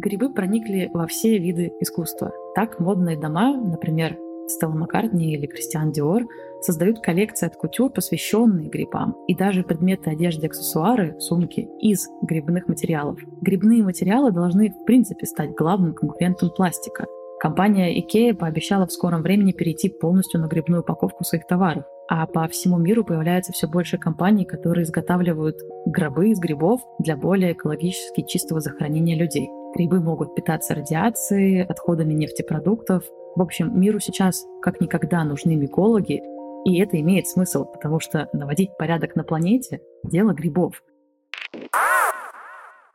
Грибы 0.00 0.32
проникли 0.32 0.90
во 0.94 1.06
все 1.06 1.36
виды 1.36 1.74
искусства. 1.78 2.32
Так 2.54 2.80
модные 2.80 3.18
дома, 3.18 3.54
например, 3.54 4.16
Стелла 4.46 4.72
Маккартни 4.72 5.34
или 5.34 5.46
Кристиан 5.46 5.92
Диор, 5.92 6.22
создают 6.62 7.00
коллекции 7.00 7.46
от 7.46 7.56
кутюр, 7.56 7.90
посвященные 7.90 8.70
грибам, 8.70 9.14
и 9.28 9.34
даже 9.34 9.62
предметы 9.62 10.08
одежды, 10.08 10.46
аксессуары, 10.46 11.20
сумки 11.20 11.68
из 11.80 12.08
грибных 12.22 12.66
материалов. 12.66 13.18
Грибные 13.42 13.82
материалы 13.82 14.32
должны 14.32 14.70
в 14.70 14.86
принципе 14.86 15.26
стать 15.26 15.50
главным 15.50 15.92
конкурентом 15.92 16.48
пластика. 16.48 17.04
Компания 17.38 17.94
IKEA 18.00 18.32
пообещала 18.32 18.86
в 18.86 18.92
скором 18.92 19.20
времени 19.20 19.52
перейти 19.52 19.90
полностью 19.90 20.40
на 20.40 20.46
грибную 20.46 20.80
упаковку 20.80 21.24
своих 21.24 21.46
товаров. 21.46 21.84
А 22.12 22.26
по 22.26 22.48
всему 22.48 22.76
миру 22.76 23.04
появляется 23.04 23.52
все 23.52 23.68
больше 23.68 23.96
компаний, 23.96 24.44
которые 24.44 24.82
изготавливают 24.82 25.56
гробы 25.86 26.30
из 26.30 26.40
грибов 26.40 26.80
для 26.98 27.16
более 27.16 27.52
экологически 27.52 28.22
чистого 28.26 28.60
захоронения 28.60 29.16
людей. 29.16 29.48
Грибы 29.76 30.00
могут 30.00 30.34
питаться 30.34 30.74
радиацией, 30.74 31.62
отходами 31.62 32.12
нефтепродуктов. 32.12 33.04
В 33.36 33.40
общем, 33.40 33.78
миру 33.78 34.00
сейчас 34.00 34.44
как 34.60 34.80
никогда 34.80 35.22
нужны 35.22 35.54
микологи, 35.54 36.20
и 36.64 36.80
это 36.80 37.00
имеет 37.00 37.28
смысл, 37.28 37.64
потому 37.64 38.00
что 38.00 38.28
наводить 38.32 38.76
порядок 38.76 39.14
на 39.14 39.22
планете– 39.22 39.80
дело 40.02 40.32
грибов. 40.32 40.82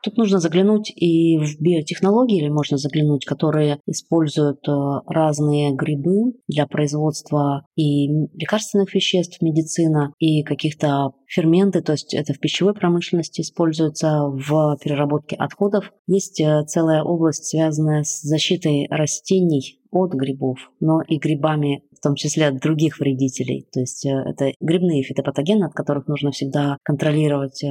Тут 0.06 0.18
нужно 0.18 0.40
заглянуть 0.40 0.94
и 0.96 1.40
в 1.40 1.60
биотехнологии, 1.60 2.38
или 2.38 2.50
можно 2.50 2.78
заглянуть, 2.78 3.26
которые 3.26 3.80
используют 3.88 4.60
э, 4.68 4.72
разные 5.08 5.74
грибы 5.74 6.34
для 6.48 6.68
производства 6.68 7.66
и 7.76 8.08
лекарственных 8.36 8.94
веществ, 8.94 9.42
медицина, 9.42 10.14
и 10.20 10.44
каких-то 10.44 11.14
ферменты, 11.26 11.82
то 11.82 11.94
есть 11.94 12.14
это 12.14 12.34
в 12.34 12.40
пищевой 12.40 12.76
промышленности 12.76 13.42
используется, 13.42 14.28
в 14.28 14.78
переработке 14.84 15.36
отходов. 15.38 15.92
Есть 16.06 16.40
э, 16.40 16.64
целая 16.68 17.02
область, 17.02 17.46
связанная 17.46 18.04
с 18.04 18.22
защитой 18.22 18.86
растений 18.92 19.80
от 19.92 20.14
грибов, 20.14 20.60
но 20.80 21.02
и 21.02 21.18
грибами 21.18 21.82
том 22.06 22.16
числе 22.16 22.48
от 22.48 22.60
других 22.60 23.00
вредителей. 23.00 23.68
То 23.74 23.80
есть 23.80 24.06
э, 24.06 24.10
это 24.10 24.52
грибные 24.60 25.02
фитопатогены, 25.02 25.66
от 25.66 25.74
которых 25.74 26.08
нужно 26.08 26.30
всегда 26.30 26.78
контролировать 26.84 27.64
э, 27.64 27.68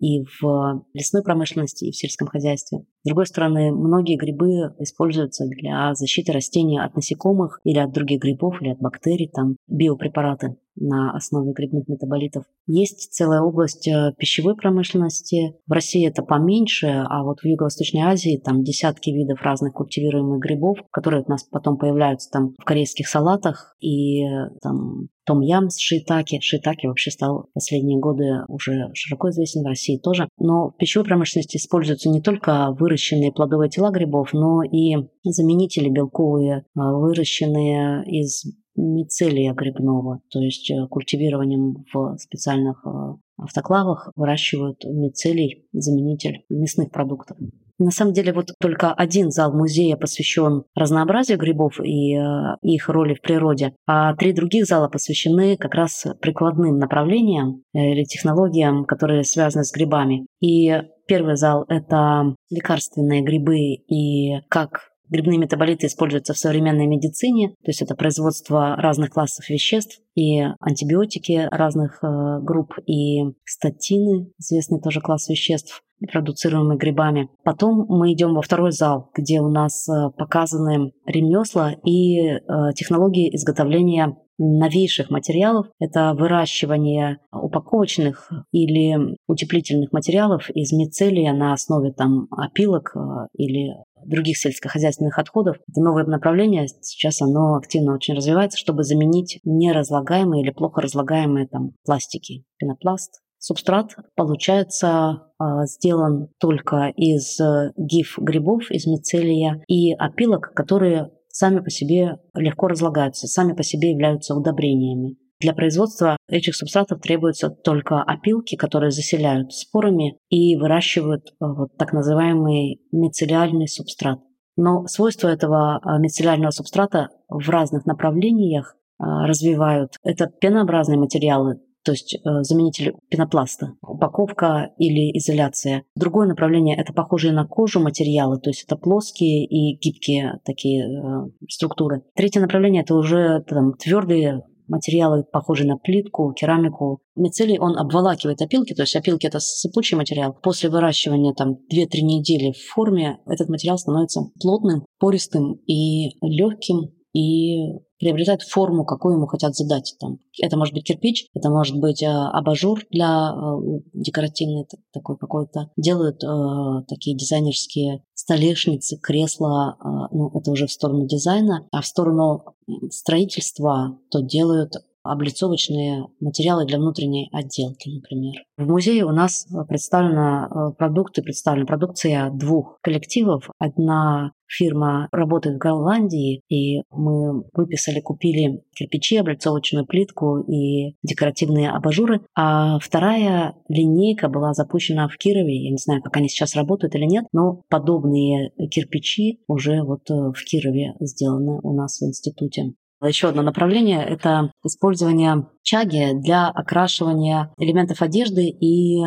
и 0.00 0.22
в 0.40 0.84
лесной 0.92 1.22
промышленности, 1.22 1.86
и 1.86 1.92
в 1.92 1.96
сельском 1.96 2.28
хозяйстве. 2.28 2.80
С 3.02 3.08
другой 3.08 3.26
стороны, 3.26 3.72
многие 3.72 4.16
грибы 4.16 4.74
используются 4.78 5.46
для 5.46 5.94
защиты 5.94 6.32
растений 6.32 6.78
от 6.78 6.94
насекомых 6.94 7.60
или 7.64 7.78
от 7.78 7.92
других 7.92 8.20
грибов, 8.20 8.60
или 8.60 8.68
от 8.70 8.78
бактерий, 8.80 9.30
там 9.32 9.56
биопрепараты 9.66 10.56
на 10.76 11.12
основе 11.14 11.52
грибных 11.52 11.88
метаболитов. 11.88 12.44
Есть 12.66 13.12
целая 13.12 13.40
область 13.42 13.88
э, 13.88 14.12
пищевой 14.18 14.56
промышленности. 14.56 15.54
В 15.66 15.72
России 15.72 16.06
это 16.06 16.22
поменьше, 16.22 16.86
а 16.86 17.22
вот 17.24 17.40
в 17.40 17.44
Юго-Восточной 17.44 18.02
Азии 18.02 18.40
там 18.42 18.62
десятки 18.62 19.10
видов 19.10 19.42
разных 19.42 19.74
культивируемых 19.74 20.40
грибов, 20.40 20.78
которые 20.90 21.22
у 21.26 21.30
нас 21.30 21.44
потом 21.44 21.76
появляются 21.76 22.30
там 22.30 22.54
в 22.58 22.64
корейских 22.64 23.08
салатах 23.08 23.76
и 23.80 24.22
там 24.62 25.08
том 25.30 25.40
ям 25.42 25.70
с 25.70 25.78
шиитаки. 25.78 26.40
Шиитаки 26.40 26.86
вообще 26.86 27.10
стал 27.10 27.46
в 27.50 27.52
последние 27.54 28.00
годы 28.00 28.44
уже 28.48 28.90
широко 28.94 29.30
известен 29.30 29.62
в 29.62 29.66
России 29.66 29.96
тоже. 29.98 30.28
Но 30.38 30.70
в 30.70 30.76
пищевой 30.76 31.06
промышленности 31.06 31.56
используются 31.56 32.08
не 32.08 32.20
только 32.20 32.72
выращенные 32.72 33.32
плодовые 33.32 33.70
тела 33.70 33.90
грибов, 33.90 34.32
но 34.32 34.62
и 34.64 34.96
заменители 35.22 35.88
белковые, 35.88 36.64
а, 36.76 36.92
выращенные 36.94 38.04
из 38.06 38.44
мицелия 38.76 39.52
грибного, 39.54 40.20
то 40.30 40.40
есть 40.40 40.70
э, 40.70 40.86
культивированием 40.88 41.84
в 41.92 42.16
специальных 42.18 42.84
э, 42.86 42.90
автоклавах 43.36 44.10
выращивают 44.16 44.84
мицелий, 44.84 45.66
заменитель 45.72 46.44
мясных 46.48 46.90
продуктов. 46.90 47.36
На 47.78 47.90
самом 47.90 48.12
деле 48.12 48.34
вот 48.34 48.50
только 48.60 48.92
один 48.92 49.30
зал 49.30 49.54
музея 49.54 49.96
посвящен 49.96 50.64
разнообразию 50.74 51.38
грибов 51.38 51.80
и 51.82 52.14
э, 52.14 52.56
их 52.62 52.88
роли 52.90 53.14
в 53.14 53.22
природе, 53.22 53.74
а 53.86 54.14
три 54.14 54.34
других 54.34 54.66
зала 54.66 54.88
посвящены 54.88 55.56
как 55.56 55.74
раз 55.74 56.06
прикладным 56.20 56.78
направлениям 56.78 57.62
или 57.72 58.04
технологиям, 58.04 58.84
которые 58.84 59.24
связаны 59.24 59.64
с 59.64 59.72
грибами. 59.72 60.26
И 60.40 60.82
первый 61.08 61.36
зал– 61.36 61.64
это 61.68 62.34
лекарственные 62.50 63.22
грибы 63.22 63.58
и 63.58 64.40
как 64.48 64.89
Грибные 65.10 65.38
метаболиты 65.38 65.86
используются 65.86 66.34
в 66.34 66.38
современной 66.38 66.86
медицине, 66.86 67.48
то 67.48 67.68
есть 67.68 67.82
это 67.82 67.96
производство 67.96 68.76
разных 68.76 69.10
классов 69.10 69.48
веществ 69.48 70.00
и 70.14 70.40
антибиотики 70.60 71.48
разных 71.50 72.02
э, 72.04 72.40
групп 72.42 72.74
и 72.86 73.22
статины, 73.44 74.30
известный 74.38 74.80
тоже 74.80 75.00
класс 75.00 75.28
веществ, 75.28 75.82
продуцируемые 76.12 76.78
грибами. 76.78 77.28
Потом 77.44 77.86
мы 77.88 78.12
идем 78.12 78.34
во 78.34 78.42
второй 78.42 78.70
зал, 78.72 79.10
где 79.14 79.40
у 79.40 79.48
нас 79.48 79.88
э, 79.88 80.10
показаны 80.16 80.92
ремесла 81.06 81.72
и 81.84 82.20
э, 82.20 82.38
технологии 82.76 83.34
изготовления 83.34 84.16
новейших 84.38 85.10
материалов. 85.10 85.66
Это 85.78 86.14
выращивание 86.14 87.18
упаковочных 87.30 88.30
или 88.52 89.16
утеплительных 89.26 89.92
материалов 89.92 90.48
из 90.50 90.72
мицелия 90.72 91.34
на 91.34 91.52
основе 91.52 91.92
там 91.92 92.26
опилок 92.30 92.94
или 93.34 93.74
других 94.04 94.38
сельскохозяйственных 94.38 95.18
отходов. 95.18 95.56
Это 95.68 95.80
новое 95.80 96.04
направление, 96.04 96.66
сейчас 96.80 97.22
оно 97.22 97.54
активно 97.54 97.94
очень 97.94 98.14
развивается, 98.14 98.58
чтобы 98.58 98.84
заменить 98.84 99.40
неразлагаемые 99.44 100.42
или 100.42 100.50
плохо 100.50 100.80
разлагаемые 100.80 101.46
там 101.48 101.72
пластики, 101.84 102.44
пенопласт. 102.58 103.20
Субстрат 103.38 103.96
получается 104.16 105.30
а, 105.38 105.64
сделан 105.64 106.28
только 106.38 106.92
из 106.94 107.40
э, 107.40 107.72
гиф 107.78 108.18
грибов, 108.18 108.70
из 108.70 108.86
мицелия 108.86 109.62
и 109.66 109.94
опилок, 109.94 110.52
которые 110.54 111.10
сами 111.28 111.60
по 111.60 111.70
себе 111.70 112.18
легко 112.34 112.68
разлагаются, 112.68 113.26
сами 113.26 113.54
по 113.54 113.62
себе 113.62 113.92
являются 113.92 114.34
удобрениями. 114.34 115.16
Для 115.40 115.54
производства 115.54 116.18
этих 116.28 116.54
субстратов 116.54 117.00
требуются 117.00 117.48
только 117.48 118.02
опилки, 118.02 118.56
которые 118.56 118.90
заселяют 118.90 119.54
спорами 119.54 120.18
и 120.28 120.56
выращивают 120.56 121.28
э, 121.28 121.32
вот 121.40 121.76
так 121.78 121.94
называемый 121.94 122.82
мицеллиальный 122.92 123.66
субстрат. 123.66 124.20
Но 124.56 124.86
свойства 124.86 125.28
этого 125.28 125.80
э, 125.82 125.98
мицеллиального 125.98 126.50
субстрата 126.50 127.08
в 127.30 127.48
разных 127.48 127.86
направлениях 127.86 128.76
э, 128.76 129.04
развивают. 129.04 129.94
Это 130.02 130.26
пенообразные 130.26 130.98
материалы, 130.98 131.60
то 131.82 131.92
есть 131.92 132.18
заменитель 132.22 132.92
пенопласта, 133.08 133.72
упаковка 133.80 134.72
или 134.76 135.16
изоляция. 135.16 135.84
Другое 135.94 136.28
направление– 136.28 136.76
это 136.78 136.92
похожие 136.92 137.32
на 137.32 137.46
кожу 137.46 137.80
материалы, 137.80 138.38
то 138.38 138.50
есть 138.50 138.64
это 138.64 138.76
плоские 138.76 139.46
и 139.46 139.78
гибкие 139.78 140.40
такие 140.44 140.84
э, 140.84 141.30
структуры. 141.48 142.02
Третье 142.14 142.40
направление– 142.40 142.82
это 142.84 142.94
уже 142.94 143.42
там, 143.48 143.72
твердые 143.72 144.42
материалы, 144.70 145.24
похожие 145.30 145.68
на 145.68 145.76
плитку, 145.76 146.32
керамику. 146.32 147.00
Мицелий, 147.16 147.58
он 147.58 147.76
обволакивает 147.76 148.40
опилки, 148.40 148.74
то 148.74 148.82
есть 148.82 148.96
опилки– 148.96 149.26
это 149.28 149.40
сыпучий 149.40 149.96
материал. 149.96 150.34
После 150.42 150.70
выращивания 150.70 151.34
там 151.34 151.58
2-3 151.72 152.00
недели 152.02 152.52
в 152.52 152.72
форме 152.72 153.18
этот 153.26 153.48
материал 153.48 153.76
становится 153.76 154.22
плотным, 154.40 154.86
пористым 154.98 155.54
и 155.66 156.16
легким, 156.22 156.92
и 157.12 157.80
приобретает 157.98 158.42
форму, 158.42 158.84
какую 158.84 159.16
ему 159.16 159.26
хотят 159.26 159.54
задать. 159.54 159.94
Там. 160.00 160.18
Это 160.40 160.56
может 160.56 160.74
быть 160.74 160.84
кирпич, 160.84 161.26
это 161.34 161.50
может 161.50 161.76
быть 161.78 162.02
э, 162.02 162.06
абажур 162.06 162.82
для 162.90 163.32
э, 163.32 163.80
декоративный 163.92 164.66
такой 164.92 165.18
какой-то. 165.18 165.70
Делают 165.76 166.22
э, 166.24 166.84
такие 166.88 167.16
дизайнерские 167.16 168.02
столешницы, 168.14 168.98
кресла, 168.98 169.76
э, 169.78 170.14
ну, 170.14 170.30
это 170.34 170.50
уже 170.50 170.66
в 170.66 170.72
сторону 170.72 171.06
дизайна, 171.06 171.68
а 171.72 171.82
в 171.82 171.86
сторону 171.86 172.56
строительства 172.90 173.98
то 174.10 174.20
делают 174.20 174.72
облицовочные 175.02 176.06
материалы 176.20 176.66
для 176.66 176.78
внутренней 176.78 177.28
отделки, 177.32 177.88
например. 177.88 178.34
В 178.56 178.68
музее 178.68 179.04
у 179.04 179.10
нас 179.12 179.46
представлены 179.68 180.46
э, 180.46 180.72
продукты, 180.76 181.22
представлена 181.22 181.66
продукция 181.66 182.30
двух 182.30 182.78
коллективов. 182.82 183.48
Одна 183.58 184.32
фирма 184.50 185.08
работает 185.12 185.56
в 185.56 185.58
Голландии, 185.58 186.42
и 186.48 186.82
мы 186.90 187.44
выписали, 187.54 188.00
купили 188.00 188.62
кирпичи, 188.74 189.16
облицовочную 189.16 189.86
плитку 189.86 190.40
и 190.40 190.96
декоративные 191.02 191.70
абажуры. 191.70 192.20
А 192.36 192.78
вторая 192.80 193.54
линейка 193.68 194.28
была 194.28 194.52
запущена 194.52 195.08
в 195.08 195.16
Кирове. 195.16 195.64
Я 195.64 195.70
не 195.70 195.78
знаю, 195.78 196.02
как 196.02 196.16
они 196.16 196.28
сейчас 196.28 196.56
работают 196.56 196.94
или 196.94 197.04
нет, 197.04 197.26
но 197.32 197.62
подобные 197.68 198.50
кирпичи 198.70 199.40
уже 199.46 199.82
вот 199.82 200.10
э, 200.10 200.14
в 200.14 200.44
Кирове 200.44 200.94
сделаны 201.00 201.60
у 201.62 201.72
нас 201.74 202.00
в 202.00 202.04
институте. 202.04 202.74
Еще 203.02 203.28
одно 203.28 203.42
направление– 203.42 204.04
это 204.08 204.52
использование 204.62 205.46
чаги 205.62 206.12
для 206.14 206.48
окрашивания 206.48 207.50
элементов 207.56 208.02
одежды 208.02 208.48
и 208.48 208.98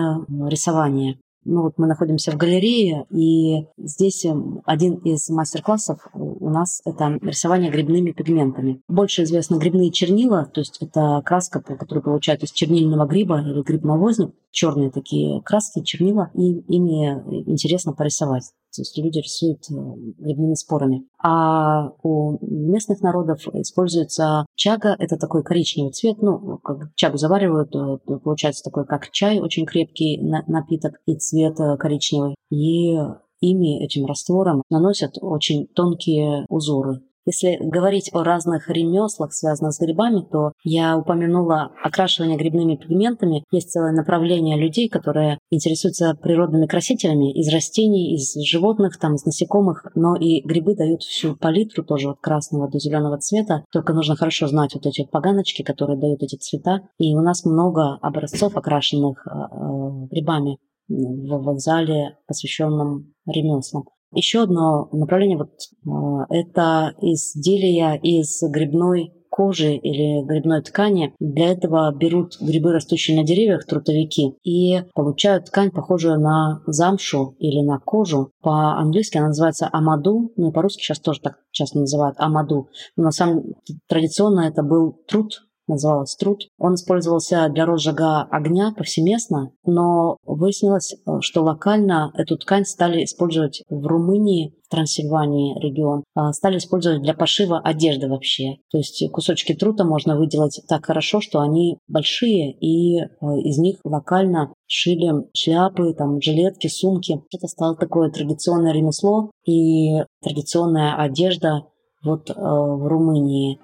рисования. 0.49 1.19
Ну 1.45 1.63
вот 1.63 1.73
мы 1.77 1.87
находимся 1.87 2.31
в 2.31 2.37
галерее, 2.37 3.05
и 3.11 3.65
здесь 3.77 4.25
один 4.65 4.95
из 4.95 5.29
мастер-классов 5.29 6.07
у 6.13 6.49
нас 6.49 6.81
это 6.85 7.19
рисование 7.21 7.69
грибными 7.69 8.11
пигментами. 8.11 8.81
Больше 8.87 9.23
известно 9.23 9.57
грибные 9.57 9.91
чернила, 9.91 10.45
то 10.45 10.61
есть 10.61 10.77
это 10.81 11.21
краска, 11.25 11.61
которую 11.61 12.01
получают 12.01 12.43
из 12.43 12.51
чернильного 12.51 13.05
гриба 13.05 13.41
или 13.41 13.61
гриб-навозник, 13.61 14.33
черные 14.51 14.89
такие 14.89 15.41
краски, 15.41 15.83
чернила, 15.83 16.31
и 16.33 16.59
ими 16.61 17.21
интересно 17.51 17.91
порисовать. 17.91 18.53
То 18.75 18.81
есть 18.81 18.97
люди 18.97 19.19
рисуют 19.19 19.69
э, 19.69 19.73
грибными 20.17 20.55
спорами. 20.55 21.05
А 21.21 21.89
у 22.01 22.37
местных 22.41 23.01
народов 23.01 23.47
используется 23.53 24.45
чага. 24.55 24.95
Это 24.99 25.17
такой 25.17 25.43
коричневый 25.43 25.91
цвет. 25.91 26.21
Ну, 26.21 26.57
как 26.57 26.93
чагу 26.95 27.17
заваривают, 27.17 27.75
э, 27.75 28.17
получается 28.19 28.63
такой, 28.63 28.85
как 28.85 29.11
чай, 29.11 29.39
очень 29.39 29.65
крепкий 29.65 30.19
напиток 30.47 30.99
и 31.05 31.15
цвет 31.15 31.59
э, 31.59 31.77
коричневый. 31.77 32.35
И 32.49 32.97
ими, 33.41 33.83
этим 33.83 34.05
раствором, 34.05 34.63
наносят 34.69 35.17
очень 35.21 35.67
тонкие 35.67 36.45
узоры. 36.49 37.01
Если 37.25 37.57
говорить 37.61 38.09
о 38.13 38.23
разных 38.23 38.69
ремеслах, 38.69 39.33
связанных 39.33 39.73
с 39.73 39.79
грибами, 39.79 40.25
то 40.29 40.51
я 40.63 40.97
упомянула 40.97 41.71
окрашивание 41.81 42.37
грибными 42.37 42.75
пигментами. 42.75 43.43
Есть 43.51 43.71
целое 43.71 43.93
направление 43.93 44.57
людей, 44.57 44.89
которые 44.89 45.39
интересуются 45.49 46.15
природными 46.21 46.65
красителями 46.65 47.31
из 47.33 47.51
растений, 47.53 48.15
из 48.15 48.33
животных, 48.45 48.97
там, 48.99 49.15
из 49.15 49.25
насекомых, 49.25 49.87
но 49.95 50.15
и 50.15 50.41
грибы 50.41 50.75
дают 50.75 51.03
всю 51.03 51.35
палитру 51.35 51.83
тоже 51.83 52.09
от 52.09 52.19
красного 52.19 52.69
до 52.69 52.79
зеленого 52.79 53.17
цвета. 53.17 53.63
Только 53.71 53.93
нужно 53.93 54.15
хорошо 54.15 54.47
знать 54.47 54.73
вот 54.73 54.85
эти 54.85 55.05
поганочки, 55.05 55.63
которые 55.63 55.99
дают 55.99 56.21
эти 56.23 56.35
цвета. 56.35 56.81
И 56.99 57.15
у 57.15 57.21
нас 57.21 57.45
много 57.45 57.95
образцов, 58.01 58.57
окрашенных 58.57 59.25
э, 59.25 59.29
э 59.29 60.07
грибами 60.11 60.57
в 60.87 61.43
вокзале, 61.43 62.17
посвященном 62.27 63.13
ремеслам. 63.25 63.85
Еще 64.13 64.43
одно 64.43 64.89
направление 64.91 65.37
вот, 65.37 65.51
а, 65.87 66.25
это 66.29 66.93
изделия 67.01 67.95
из 67.95 68.41
грибной 68.43 69.11
кожи 69.33 69.73
или 69.75 70.23
грибной 70.23 70.61
ткани. 70.61 71.15
Для 71.19 71.51
этого 71.51 71.91
берут 71.91 72.37
грибы, 72.39 72.71
растущие 72.71 73.17
на 73.17 73.25
деревьях, 73.25 73.65
трутовики, 73.65 74.35
и 74.43 74.83
получают 74.93 75.45
ткань, 75.45 75.71
похожую 75.71 76.19
на 76.19 76.61
замшу 76.67 77.35
или 77.39 77.61
на 77.61 77.79
кожу. 77.79 78.29
По-английски 78.41 79.17
она 79.17 79.27
называется 79.27 79.67
амаду, 79.73 80.31
ну 80.37 80.51
и 80.51 80.53
по-русски 80.53 80.83
сейчас 80.83 80.99
тоже 80.99 81.19
так 81.21 81.39
часто 81.51 81.79
называют 81.79 82.15
амаду. 82.19 82.69
Но 82.95 83.05
на 83.05 83.11
самом 83.11 83.55
традиционно 83.87 84.41
это 84.41 84.61
был 84.61 85.01
труд, 85.07 85.41
называлась 85.67 86.15
труд. 86.15 86.47
Он 86.57 86.75
использовался 86.75 87.49
для 87.49 87.65
розжига 87.65 88.23
огня 88.23 88.73
повсеместно, 88.75 89.51
но 89.65 90.17
выяснилось, 90.25 90.93
э, 90.93 91.17
что 91.21 91.43
локально 91.43 92.11
эту 92.15 92.37
ткань 92.37 92.65
стали 92.65 93.03
использовать 93.03 93.63
в 93.69 93.85
Румынии, 93.85 94.55
в 94.65 94.69
Трансильвании 94.69 95.59
регион, 95.59 96.03
а 96.15 96.33
стали 96.33 96.57
использовать 96.57 97.01
для 97.01 97.13
пошива 97.13 97.59
одежды 97.59 98.07
вообще. 98.07 98.57
То 98.71 98.77
есть 98.77 99.03
кусочки 99.11 99.53
трута 99.53 99.83
можно 99.83 100.17
выделать 100.17 100.61
так 100.67 100.85
хорошо, 100.85 101.21
что 101.21 101.39
они 101.39 101.77
большие, 101.87 102.51
и 102.53 102.99
э, 102.99 103.05
из 103.43 103.57
них 103.57 103.77
локально 103.83 104.53
шили 104.67 105.11
шляпы, 105.35 105.93
там, 105.93 106.21
жилетки, 106.21 106.67
сумки. 106.67 107.21
Это 107.33 107.47
стало 107.47 107.75
такое 107.75 108.09
традиционное 108.09 108.73
ремесло 108.73 109.31
и 109.45 110.01
традиционная 110.21 110.95
одежда 110.95 111.67
вот 112.03 112.29
э, 112.29 112.33
в 112.33 112.87
Румынии. 112.87 113.59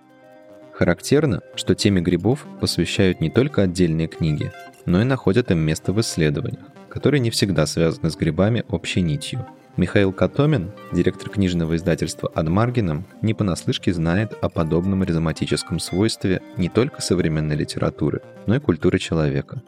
Характерно, 0.79 1.41
что 1.55 1.75
теме 1.75 1.99
грибов 1.99 2.47
посвящают 2.61 3.19
не 3.19 3.29
только 3.29 3.63
отдельные 3.63 4.07
книги, 4.07 4.53
но 4.85 5.01
и 5.01 5.03
находят 5.03 5.51
им 5.51 5.59
место 5.59 5.91
в 5.91 5.99
исследованиях, 5.99 6.67
которые 6.87 7.19
не 7.19 7.31
всегда 7.31 7.65
связаны 7.65 8.09
с 8.09 8.15
грибами 8.15 8.63
общей 8.69 9.01
нитью. 9.01 9.45
Михаил 9.75 10.13
Катомин, 10.13 10.71
директор 10.93 11.29
книжного 11.29 11.75
издательства 11.75 12.31
«Адмаргином», 12.33 13.05
не 13.21 13.33
понаслышке 13.33 13.91
знает 13.91 14.31
о 14.39 14.47
подобном 14.47 15.03
ризоматическом 15.03 15.79
свойстве 15.79 16.41
не 16.55 16.69
только 16.69 17.01
современной 17.01 17.57
литературы, 17.57 18.21
но 18.45 18.55
и 18.55 18.59
культуры 18.61 18.99
человека. 18.99 19.61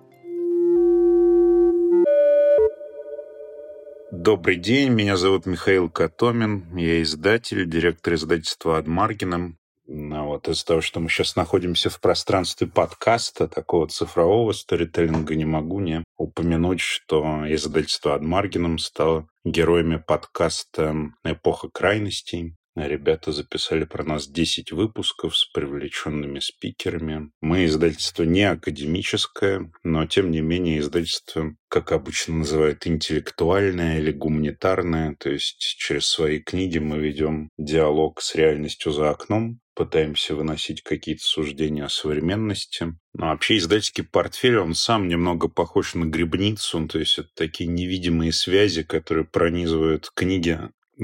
Добрый 4.14 4.56
день, 4.56 4.94
меня 4.94 5.18
зовут 5.18 5.46
Михаил 5.46 5.90
Катомин, 5.90 6.68
я 6.78 7.02
издатель, 7.02 7.70
директор 7.70 8.14
издательства 8.14 8.78
«Адмаргином», 8.78 9.58
ну, 9.88 10.26
вот 10.28 10.48
из-за 10.48 10.66
того, 10.66 10.82
что 10.82 11.00
мы 11.00 11.10
сейчас 11.10 11.36
находимся 11.36 11.90
в 11.90 12.00
пространстве 12.00 12.68
подкаста, 12.68 13.48
такого 13.48 13.88
цифрового 13.88 14.52
сторителлинга, 14.52 15.36
не 15.36 15.46
могу 15.46 15.80
не 15.80 16.04
упомянуть, 16.18 16.80
что 16.80 17.44
издательство 17.54 18.16
«Адмаргином» 18.16 18.78
стало 18.78 19.28
героями 19.44 19.98
подкаста 19.98 21.12
«Эпоха 21.24 21.70
крайностей». 21.70 22.56
Ребята 22.76 23.34
записали 23.34 23.84
про 23.84 24.04
нас 24.04 24.28
10 24.30 24.72
выпусков 24.72 25.38
с 25.38 25.46
привлеченными 25.46 26.40
спикерами. 26.40 27.32
Мы 27.42 27.66
издательство 27.66 28.24
не 28.24 28.44
академическое, 28.44 29.72
но 29.84 30.06
тем 30.06 30.32
не 30.32 30.40
менее 30.40 30.80
издательство, 30.80 31.54
как 31.68 31.92
обычно 31.92 32.38
называют, 32.38 32.88
интеллектуальное 32.88 34.00
или 34.00 34.12
гуманитарное. 34.12 35.16
То 35.20 35.30
есть 35.30 35.60
через 35.60 36.08
свои 36.08 36.40
книги 36.40 36.78
мы 36.78 37.00
ведем 37.00 37.50
диалог 37.58 38.22
с 38.22 38.36
реальностью 38.36 38.94
за 38.94 39.10
окном, 39.10 39.60
пытаемся 39.76 40.36
выносить 40.36 40.82
какие-то 40.82 41.24
суждения 41.24 41.84
о 41.84 41.90
современности. 41.90 42.94
Но 43.14 43.28
вообще 43.28 43.58
издательский 43.58 44.06
портфель, 44.06 44.58
он 44.58 44.76
сам 44.76 45.10
немного 45.10 45.50
похож 45.50 45.94
на 45.94 46.06
грибницу, 46.06 46.88
то 46.88 47.00
есть 47.00 47.20
это 47.20 47.30
такие 47.36 47.70
невидимые 47.70 48.32
связи, 48.32 48.84
которые 48.84 49.26
пронизывают 49.26 50.10
книги 50.16 50.58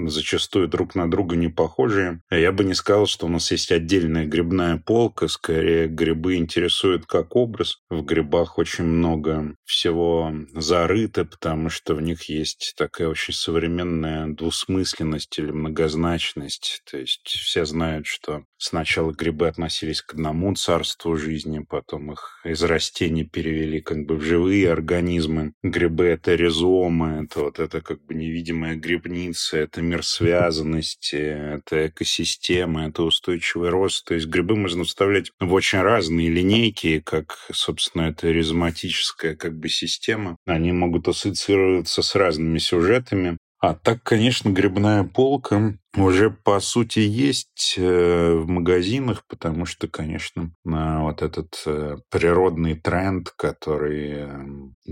зачастую 0.05 0.67
друг 0.67 0.95
на 0.95 1.09
друга 1.09 1.35
не 1.35 1.47
похожие. 1.47 2.21
Я 2.29 2.51
бы 2.51 2.63
не 2.63 2.73
сказал, 2.73 3.07
что 3.07 3.25
у 3.25 3.29
нас 3.29 3.51
есть 3.51 3.71
отдельная 3.71 4.25
грибная 4.25 4.77
полка, 4.77 5.27
скорее 5.27 5.87
грибы 5.87 6.35
интересуют 6.35 7.05
как 7.05 7.35
образ. 7.35 7.79
В 7.89 8.03
грибах 8.03 8.57
очень 8.57 8.85
много 8.85 9.55
всего 9.65 10.31
зарыто, 10.53 11.25
потому 11.25 11.69
что 11.69 11.95
в 11.95 12.01
них 12.01 12.29
есть 12.29 12.73
такая 12.77 13.07
очень 13.07 13.33
современная 13.33 14.27
двусмысленность 14.27 15.37
или 15.39 15.51
многозначность. 15.51 16.81
То 16.89 16.97
есть 16.97 17.27
все 17.27 17.65
знают, 17.65 18.05
что 18.07 18.43
сначала 18.57 19.11
грибы 19.11 19.47
относились 19.47 20.01
к 20.01 20.13
одному 20.13 20.55
царству 20.55 21.17
жизни, 21.17 21.65
потом 21.67 22.11
их 22.11 22.39
из 22.43 22.61
растений 22.63 23.23
перевели 23.23 23.81
как 23.81 24.05
бы 24.05 24.15
в 24.15 24.21
живые 24.21 24.71
организмы. 24.71 25.53
Грибы— 25.63 26.05
это 26.05 26.35
ризомы, 26.35 27.25
это 27.25 27.41
вот 27.41 27.59
это 27.59 27.81
как 27.81 28.03
бы 28.05 28.13
невидимая 28.13 28.75
грибница, 28.75 29.57
это 29.57 29.81
мир 29.87 30.03
связанности, 30.03 31.15
это 31.15 31.87
экосистема, 31.87 32.87
это 32.87 33.03
устойчивый 33.03 33.69
рост. 33.69 34.05
То 34.05 34.13
есть 34.13 34.27
грибы 34.27 34.55
можно 34.55 34.83
вставлять 34.83 35.31
в 35.39 35.53
очень 35.53 35.81
разные 35.81 36.29
линейки, 36.29 36.99
как, 36.99 37.37
собственно, 37.51 38.03
это 38.03 38.29
ризоматическая 38.29 39.35
как 39.35 39.57
бы 39.57 39.69
система. 39.69 40.37
Они 40.45 40.71
могут 40.71 41.07
ассоциироваться 41.07 42.01
с 42.01 42.15
разными 42.15 42.59
сюжетами. 42.59 43.37
А 43.59 43.73
так, 43.73 44.03
конечно, 44.03 44.49
грибная 44.49 45.03
полка 45.03 45.79
уже 45.95 46.29
по 46.29 46.59
сути 46.59 46.99
есть 46.99 47.73
э, 47.77 48.33
в 48.35 48.47
магазинах, 48.47 49.23
потому 49.27 49.65
что, 49.65 49.87
конечно, 49.87 50.51
вот 50.63 51.23
этот 51.23 51.63
э, 51.65 51.97
природный 52.11 52.75
тренд, 52.75 53.31
который 53.31 54.27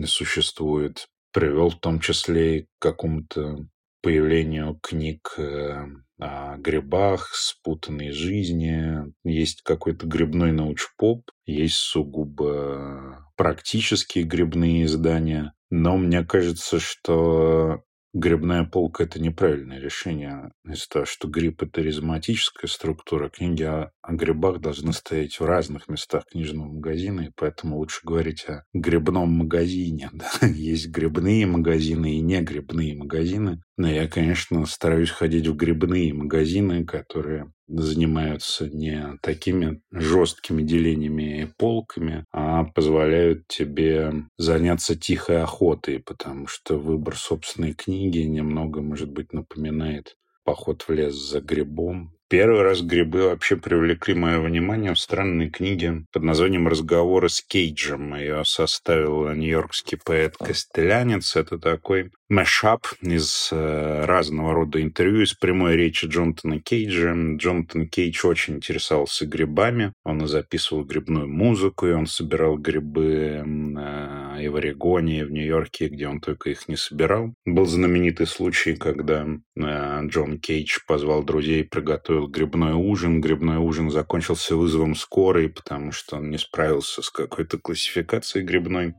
существует, 0.06 1.08
привел 1.32 1.70
в 1.70 1.80
том 1.80 2.00
числе 2.00 2.60
и 2.60 2.62
к 2.64 2.68
какому-то 2.80 3.68
появлению 4.06 4.78
книг 4.84 5.34
э, 5.40 5.84
о 6.20 6.58
грибах, 6.58 7.34
спутанной 7.34 8.12
жизни. 8.12 9.12
Есть 9.24 9.64
какой-то 9.64 10.06
грибной 10.06 10.52
научпоп, 10.52 11.32
есть 11.48 11.78
сугубо 11.78 13.26
практические 13.36 14.24
грибные 14.26 14.86
издания. 14.86 15.54
Но 15.72 15.98
мне 15.98 16.24
кажется, 16.24 16.80
что 16.80 17.82
грибная 18.16 18.64
полка– 18.64 19.04
это 19.06 19.22
неправильное 19.22 19.80
решение. 19.80 20.52
Из-за 20.64 20.88
того, 20.90 21.06
что 21.06 21.28
гриб– 21.28 21.62
это 21.64 21.82
ризоматическая 21.82 22.70
структура, 22.70 23.30
книги 23.30 23.64
о, 23.64 23.92
о 24.02 24.14
грибах 24.14 24.62
должны 24.62 24.94
стоять 24.94 25.40
в 25.40 25.46
разных 25.46 25.90
местах 25.90 26.26
книжного 26.32 26.72
магазина, 26.72 27.22
и 27.22 27.32
поэтому 27.36 27.78
лучше 27.78 28.00
говорить 28.04 28.46
о 28.48 28.64
грибном 28.74 29.32
магазине. 29.32 30.10
Да? 30.42 30.48
Есть 30.48 30.88
грибные 30.88 31.46
магазины 31.46 32.16
и 32.16 32.22
не 32.22 32.42
грибные 32.42 32.96
магазины. 32.96 33.62
Но 33.78 33.90
я, 33.90 34.08
конечно, 34.08 34.66
стараюсь 34.66 35.10
ходить 35.10 35.46
в 35.48 35.56
грибные 35.56 36.14
магазины, 36.14 36.86
которые 36.86 37.52
занимаются 37.68 38.70
не 38.70 39.18
такими 39.22 39.82
жесткими 39.92 40.62
делениями 40.64 41.42
и 41.42 41.46
полками, 41.46 42.26
а 42.32 42.64
позволяют 42.66 43.48
тебе 43.48 44.14
заняться 44.38 44.96
тихой 44.96 45.42
охотой, 45.44 46.00
потому 46.00 46.48
что 46.48 46.78
выбор 46.78 47.18
собственной 47.18 47.74
книги 47.74 48.20
немного, 48.20 48.82
может 48.82 49.12
быть, 49.12 49.34
напоминает 49.34 50.16
поход 50.44 50.84
в 50.84 50.92
лес 50.92 51.16
за 51.16 51.42
грибом, 51.42 52.15
Первый 52.28 52.64
раз 52.64 52.82
грибы 52.82 53.26
вообще 53.26 53.56
привлекли 53.56 54.16
мое 54.16 54.40
внимание 54.40 54.96
в 54.96 55.00
странной 55.00 55.52
книге 55.52 56.06
под 56.12 56.24
названием 56.24 56.68
«Разговоры 56.68 57.30
с 57.30 57.40
Кейджем». 57.40 58.16
Ее 58.16 58.44
составил 58.46 59.30
нью-йоркский 59.30 60.00
поэт-костелянец. 60.04 61.36
Это 61.36 61.60
такой 61.60 62.10
мэшап 62.28 62.88
из 63.02 63.50
э, 63.52 64.06
разного 64.06 64.56
рода 64.56 64.82
интервью 64.82 65.22
из 65.22 65.34
прямой 65.36 65.76
речи 65.76 66.08
Джонатана 66.08 66.60
Кейджа. 66.60 67.14
Джонатан 67.14 67.88
Кейдж 67.88 68.26
очень 68.26 68.56
интересовался 68.56 69.28
грибами. 69.28 69.94
Он 70.04 70.28
записывал 70.28 70.84
грибную 70.84 71.28
музыку, 71.28 71.86
и 71.86 71.92
он 71.92 72.08
собирал 72.08 72.58
грибы 72.58 73.44
э, 73.46 74.44
и 74.44 74.48
в 74.48 74.56
Орегоне, 74.56 75.20
и 75.20 75.24
в 75.24 75.32
Нью-Йорке, 75.32 75.90
где 75.90 76.08
он 76.08 76.20
только 76.22 76.50
их 76.50 76.68
не 76.68 76.76
собирал. 76.76 77.36
Был 77.46 77.68
знаменитый 77.68 78.26
случай, 78.26 78.76
когда 78.76 79.28
э, 79.28 80.08
Джон 80.08 80.40
Кейдж 80.40 80.80
позвал 80.88 81.24
друзей 81.24 81.64
приготовить 81.64 82.15
приготовил 82.16 82.28
грибной 82.28 82.74
ужин. 82.74 83.22
Грибной 83.22 83.58
ужин 83.58 83.92
закончился 83.92 84.56
вызовом 84.56 84.96
скорой, 84.96 85.50
потому 85.50 85.92
что 85.92 86.18
он 86.18 86.30
не 86.30 86.38
справился 86.38 87.02
с 87.02 87.10
какой-то 87.10 87.58
классификацией 87.58 88.46
грибной. 88.46 88.96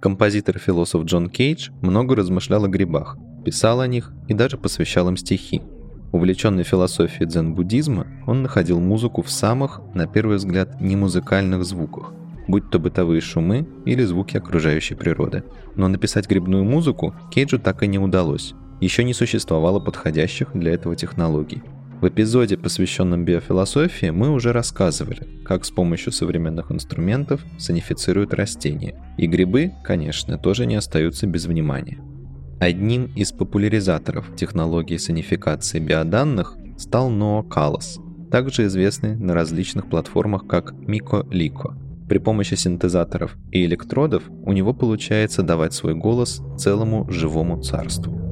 Композитор-философ 0.00 1.04
Джон 1.04 1.28
Кейдж 1.28 1.70
много 1.82 2.14
размышлял 2.14 2.64
о 2.64 2.68
грибах, 2.68 3.16
писал 3.44 3.80
о 3.80 3.86
них 3.86 4.12
и 4.28 4.34
даже 4.34 4.56
посвящал 4.56 5.08
им 5.08 5.16
стихи. 5.16 5.62
Увлеченный 6.12 6.62
философией 6.62 7.26
дзен-буддизма, 7.26 8.06
он 8.26 8.42
находил 8.42 8.80
музыку 8.80 9.22
в 9.22 9.30
самых, 9.30 9.80
на 9.94 10.06
первый 10.06 10.36
взгляд, 10.36 10.80
немузыкальных 10.80 11.64
звуках, 11.64 12.12
будь 12.46 12.70
то 12.70 12.78
бытовые 12.78 13.20
шумы 13.20 13.66
или 13.84 14.04
звуки 14.04 14.36
окружающей 14.38 14.94
природы. 14.94 15.42
Но 15.74 15.88
написать 15.88 16.28
грибную 16.28 16.64
музыку 16.64 17.14
Кейджу 17.30 17.58
так 17.58 17.82
и 17.82 17.88
не 17.88 17.98
удалось. 17.98 18.54
Еще 18.80 19.04
не 19.04 19.12
существовало 19.12 19.80
подходящих 19.80 20.52
для 20.54 20.72
этого 20.72 20.94
технологий. 20.94 21.62
В 22.00 22.06
эпизоде, 22.06 22.56
посвященном 22.56 23.24
биофилософии, 23.24 24.10
мы 24.10 24.30
уже 24.30 24.52
рассказывали, 24.52 25.26
как 25.44 25.64
с 25.64 25.72
помощью 25.72 26.12
современных 26.12 26.70
инструментов 26.70 27.44
санифицируют 27.58 28.32
растения. 28.34 28.94
И 29.16 29.26
грибы, 29.26 29.72
конечно, 29.82 30.38
тоже 30.38 30.64
не 30.64 30.76
остаются 30.76 31.26
без 31.26 31.46
внимания. 31.46 31.98
Одним 32.60 33.06
из 33.16 33.32
популяризаторов 33.32 34.36
технологии 34.36 34.96
санификации 34.96 35.80
биоданных 35.80 36.56
стал 36.76 37.10
Ноа 37.10 37.42
Калос, 37.42 37.98
также 38.30 38.66
известный 38.66 39.16
на 39.16 39.34
различных 39.34 39.90
платформах 39.90 40.46
как 40.46 40.72
Мико 40.74 41.26
Лико. 41.32 41.76
При 42.08 42.18
помощи 42.18 42.54
синтезаторов 42.54 43.36
и 43.50 43.64
электродов 43.64 44.22
у 44.44 44.52
него 44.52 44.72
получается 44.72 45.42
давать 45.42 45.74
свой 45.74 45.96
голос 45.96 46.40
целому 46.56 47.10
живому 47.10 47.60
царству. 47.60 48.27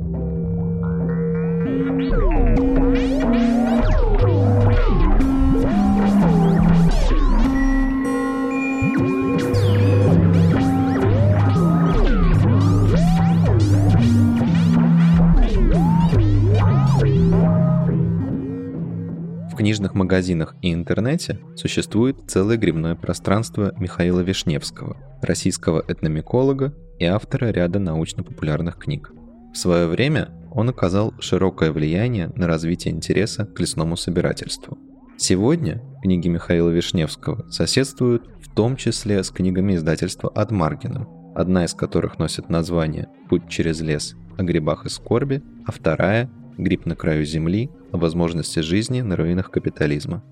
Книжных 19.66 19.94
магазинах 19.94 20.54
и 20.62 20.72
интернете 20.72 21.40
существует 21.56 22.18
целое 22.28 22.56
грибное 22.56 22.94
пространство 22.94 23.74
Михаила 23.80 24.20
Вишневского, 24.20 24.96
российского 25.22 25.82
этномиколога 25.88 26.72
и 27.00 27.04
автора 27.04 27.46
ряда 27.46 27.80
научно-популярных 27.80 28.78
книг. 28.78 29.10
В 29.52 29.58
свое 29.58 29.88
время 29.88 30.28
он 30.52 30.68
оказал 30.68 31.14
широкое 31.18 31.72
влияние 31.72 32.30
на 32.36 32.46
развитие 32.46 32.94
интереса 32.94 33.44
к 33.44 33.58
лесному 33.58 33.96
собирательству. 33.96 34.78
Сегодня 35.16 35.82
книги 36.00 36.28
Михаила 36.28 36.70
Вишневского 36.70 37.50
соседствуют 37.50 38.30
в 38.40 38.54
том 38.54 38.76
числе 38.76 39.24
с 39.24 39.30
книгами 39.30 39.74
издательства 39.74 40.30
«Адмаргином», 40.32 41.08
одна 41.34 41.64
из 41.64 41.74
которых 41.74 42.20
носит 42.20 42.48
название 42.50 43.08
«Путь 43.28 43.48
через 43.48 43.80
лес» 43.80 44.14
о 44.38 44.44
грибах 44.44 44.86
и 44.86 44.90
скорби, 44.90 45.42
а 45.66 45.72
вторая 45.72 46.30
«Гриб 46.56 46.86
на 46.86 46.94
краю 46.94 47.24
земли 47.24 47.68
о 47.96 47.98
возможности 47.98 48.60
жизни 48.60 49.00
на 49.00 49.16
руинах 49.16 49.50
капитализма. 49.50 50.22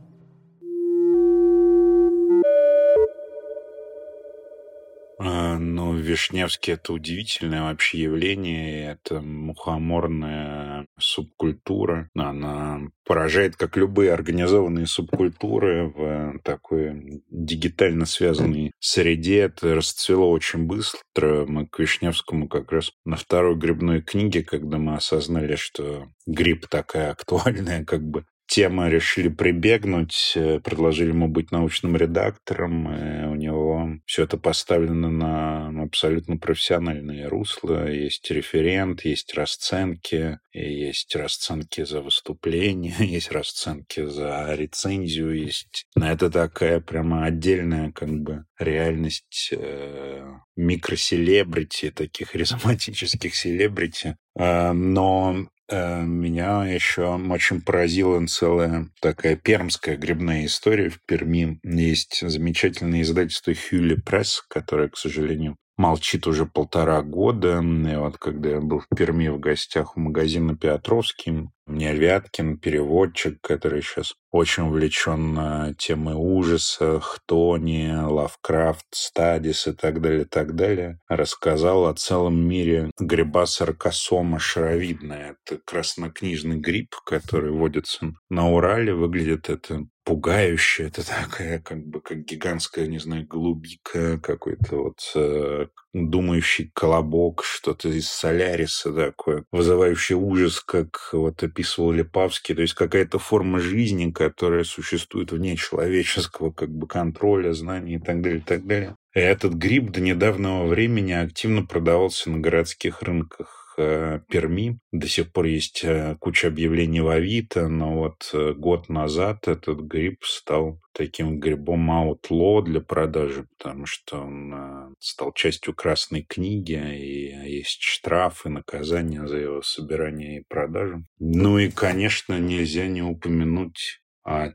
А, 5.19 5.59
ну, 5.59 5.95
Вишневский— 5.95 6.73
это 6.75 6.93
удивительное 6.93 7.63
вообще 7.63 8.03
явление. 8.03 8.93
Это 8.93 9.21
мухоморная 9.21 10.64
субкультура. 10.99 12.09
Она 12.15 12.81
поражает, 13.05 13.57
как 13.57 13.77
любые 13.77 14.13
организованные 14.13 14.87
субкультуры 14.87 15.89
в 15.89 16.39
такой 16.43 17.23
дигитально 17.31 18.07
связанной 18.07 18.73
среде. 18.81 19.41
Это 19.41 19.75
расцвело 19.75 20.31
очень 20.31 20.67
быстро. 20.67 21.47
Мы 21.47 21.67
к 21.67 21.79
Вишневскому 21.79 22.49
как 22.49 22.73
раз 22.73 22.93
на 23.05 23.17
второй 23.17 23.57
грибной 23.57 24.03
книге, 24.03 24.43
когда 24.43 24.79
мы 24.79 24.95
осознали, 24.97 25.57
что 25.57 26.09
гриб 26.27 26.67
такая 26.69 27.11
актуальная 27.11 27.85
как 27.85 28.03
бы 28.03 28.25
тема 28.47 28.89
решили 28.89 29.29
прибегнуть, 29.29 30.33
э, 30.37 30.61
предложили 30.61 31.09
ему 31.09 31.29
быть 31.29 31.51
научным 31.51 31.97
редактором. 31.97 32.93
И 32.93 33.27
у 33.27 33.35
него 33.35 33.91
все 34.07 34.25
это 34.25 34.37
поставлено 34.37 35.11
на 35.11 35.71
ну, 35.71 35.85
абсолютно 35.85 36.37
профессиональное 36.37 37.29
русло. 37.29 37.91
Есть 37.91 38.31
референт, 38.31 39.05
есть 39.05 39.35
расценки, 39.35 40.39
есть 40.53 41.15
расценки 41.17 41.85
за 41.85 42.01
выступление, 42.01 42.95
есть 42.99 43.33
расценки 43.33 44.05
за 44.05 44.55
рецензию, 44.55 45.37
есть 45.37 45.87
на 45.95 46.13
это 46.13 46.31
такая 46.31 46.81
прямо 46.81 47.25
отдельная 47.25 47.93
как 47.93 48.11
бы 48.11 48.45
реальность 48.59 49.51
э, 49.53 50.25
микроселебрити, 50.57 51.91
таких 51.91 52.29
харизматических 52.33 53.35
селебрити. 53.35 54.17
Э, 54.39 54.73
но 54.73 55.15
Э, 55.25 55.54
меня 55.71 56.65
еще 56.67 57.15
очень 57.15 57.63
поразила 57.63 58.25
целая 58.27 58.89
такая 59.01 59.37
пермская 59.37 59.97
грибная 59.97 60.47
история. 60.47 60.91
В 60.91 61.01
Перми 61.07 61.59
есть 61.65 62.21
замечательное 62.21 63.03
издательство 63.03 63.55
Хюли 63.55 63.95
Пресс, 63.95 64.43
которое, 64.49 64.89
к 64.89 64.97
сожалению, 64.97 65.57
молчит 65.77 66.27
уже 66.27 66.47
полтора 66.47 67.03
года. 67.03 67.61
И 67.61 67.97
вот 67.97 68.19
когда 68.19 68.51
я 68.51 68.61
был 68.61 68.81
в 68.81 68.97
Перми 68.97 69.29
в 69.29 69.39
гостях 69.41 69.97
у 69.97 70.01
магазина 70.01 70.57
Петровский, 70.57 71.49
мне 71.67 71.95
Вяткин, 71.95 72.59
переводчик, 72.59 73.41
который 73.41 73.83
сейчас 73.83 74.15
очень 74.35 74.65
увлечен 74.65 75.75
темой 75.79 76.15
ужаса, 76.17 76.99
Хтони, 76.99 77.93
Лавкрафт, 77.95 78.85
Стадис 78.91 79.69
и 79.69 79.73
так 79.73 80.01
далее, 80.01 80.23
и 80.23 80.25
так 80.25 80.57
далее, 80.57 80.99
рассказал 81.09 81.87
о 81.87 81.95
целом 81.95 82.37
мире 82.37 82.91
гриба 82.99 83.47
саркосома 83.47 84.41
шаровидная. 84.41 85.37
Это 85.47 85.61
краснокнижный 85.65 86.57
гриб, 86.57 86.97
который 87.07 87.53
водится 87.53 88.13
на 88.29 88.51
Урале. 88.51 88.93
Выглядит 88.93 89.49
это 89.49 89.87
пугающе. 90.05 90.85
Это 90.85 91.07
такая, 91.07 91.61
как 91.61 91.85
бы, 91.85 92.01
как 92.01 92.25
гигантская, 92.25 92.87
не 92.87 92.99
знаю, 92.99 93.27
голубика, 93.27 94.19
какой-то 94.19 94.77
вот 94.77 95.13
э, 95.15 95.67
думающий 95.93 96.71
колобок, 96.75 97.43
что-то 97.43 97.89
из 97.89 98.09
Соляриса 98.09 98.93
такое, 98.93 99.45
вызывающий 99.51 100.15
ужас, 100.15 100.61
как 100.61 101.09
вот 101.13 101.43
описывал 101.43 101.93
Лепавский. 101.93 102.55
То 102.55 102.63
есть 102.63 102.75
какая-то 102.75 103.19
форма 103.19 103.61
жизни, 103.61 104.11
которая 104.29 104.65
существует 104.65 105.33
вне 105.33 105.57
человеческого 105.57 106.51
как 106.51 106.71
бы 106.71 106.87
контроля, 106.87 107.53
знаний 107.53 107.97
и 107.97 107.99
так 107.99 108.23
далее, 108.23 108.39
и 108.39 108.43
так 108.43 108.67
далее. 108.67 108.97
И 109.15 109.21
этот 109.21 109.55
гриб 109.55 109.91
до 109.91 110.01
недавнего 110.01 110.67
времени 110.67 111.13
активно 111.13 111.65
продавался 111.65 112.31
на 112.31 112.39
городских 112.39 113.03
рынках 113.03 113.65
Э, 113.77 114.21
Перми. 114.29 114.79
До 114.93 115.09
сих 115.09 115.33
пор 115.33 115.47
есть 115.47 115.83
э, 115.85 116.17
куча 116.21 116.49
объявлений 116.49 117.01
в 117.01 117.09
Авито, 117.09 117.69
но 117.69 117.95
вот 117.95 118.31
э, 118.33 118.53
год 118.53 118.89
назад 118.89 119.49
этот 119.49 119.81
гриб 119.81 120.25
стал 120.25 120.81
таким 120.93 121.41
грибом 121.41 121.91
аутло 121.91 122.63
для 122.63 122.81
продажи, 122.81 123.47
потому 123.59 123.87
что 123.87 124.21
он 124.21 124.95
стал 125.01 125.33
частью 125.33 125.75
Красной 125.75 126.23
книги, 126.23 126.81
и 126.97 127.51
есть 127.51 127.83
штрафы, 127.83 128.49
наказания 128.49 129.27
за 129.27 129.39
его 129.39 129.63
собирание 129.63 130.41
и 130.41 130.45
продажу. 130.49 131.05
Ну 131.19 131.59
и, 131.59 131.69
конечно, 131.69 132.39
нельзя 132.39 132.87
не 132.87 133.03
упомянуть 133.03 134.01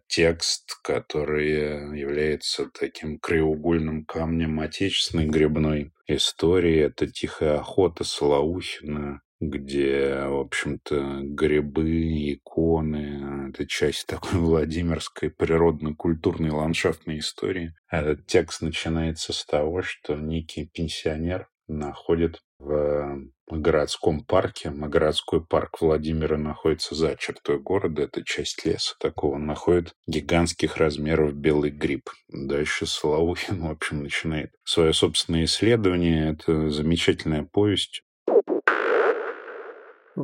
текст, 0.07 0.79
который 0.83 1.97
является 1.99 2.69
таким 2.69 3.19
краеугольным 3.19 4.05
камнем 4.05 4.59
отечественной 4.59 5.27
грибной 5.27 5.91
истории. 6.07 6.79
Это 6.79 7.07
«Тихая 7.07 7.59
охота» 7.59 8.03
Солоухина, 8.03 9.21
где, 9.39 10.23
в 10.25 10.39
общем-то, 10.39 11.19
грибы, 11.23 12.33
иконы— 12.33 13.49
это 13.49 13.65
часть 13.65 14.07
такой 14.07 14.31
Владимирской 14.39 15.29
природно-культурной 15.29 16.49
ландшафтной 16.49 17.19
истории. 17.19 17.73
Этот 17.89 18.25
текст 18.25 18.61
начинается 18.61 19.33
с 19.33 19.45
того, 19.45 19.81
что 19.81 20.15
некий 20.15 20.65
пенсионер 20.65 21.47
находит 21.67 22.41
в 22.59 23.29
городском 23.49 24.23
парке. 24.23 24.69
Городской 24.69 25.43
парк 25.43 25.81
Владимира 25.81 26.37
находится 26.37 26.95
за 26.95 27.15
чертой 27.15 27.59
города. 27.59 28.03
Это 28.03 28.23
часть 28.23 28.65
леса 28.65 28.95
такого. 28.99 29.35
Он 29.35 29.45
находит 29.45 29.93
гигантских 30.07 30.77
размеров 30.77 31.33
белый 31.33 31.71
гриб. 31.71 32.09
Дальше 32.27 32.85
Солоухин, 32.85 33.61
в 33.63 33.71
общем, 33.71 34.03
начинает 34.03 34.51
свое 34.63 34.93
собственное 34.93 35.45
исследование. 35.45 36.33
Это 36.33 36.69
замечательная 36.69 37.43
повесть 37.43 38.03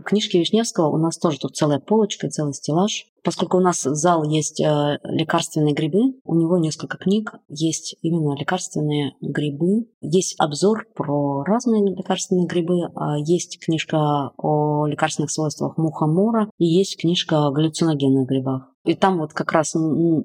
книжки 0.06 0.38
Вишневского 0.38 0.90
у 0.90 0.98
нас 0.98 1.18
тоже 1.18 1.40
тут 1.40 1.56
целая 1.56 1.80
полочка, 1.80 2.30
целый 2.30 2.54
стеллаж. 2.54 3.06
Поскольку 3.24 3.58
у 3.58 3.62
нас 3.62 3.82
зал 3.82 4.24
есть 4.24 4.62
э, 4.62 5.00
лекарственные 5.04 5.74
грибы, 5.74 6.20
у 6.26 6.36
него 6.36 6.60
несколько 6.60 6.98
книг 6.98 7.34
есть 7.50 7.96
именно 8.04 8.36
лекарственные 8.38 9.14
грибы. 9.20 9.88
Есть 10.00 10.36
обзор 10.40 10.86
про 10.96 11.44
разные 11.44 11.96
лекарственные 11.96 12.46
грибы, 12.46 12.92
а 12.96 13.18
есть 13.18 13.60
книжка 13.60 14.32
о 14.38 14.86
лекарственных 14.86 15.32
свойствах 15.32 15.78
мухомора 15.78 16.52
и 16.60 16.66
есть 16.66 17.02
книжка 17.02 17.48
о 17.48 17.52
галлюциногенных 17.52 18.28
грибах. 18.28 18.76
И 18.86 18.94
там 18.94 19.18
вот 19.18 19.34
как 19.34 19.52
раз 19.52 19.74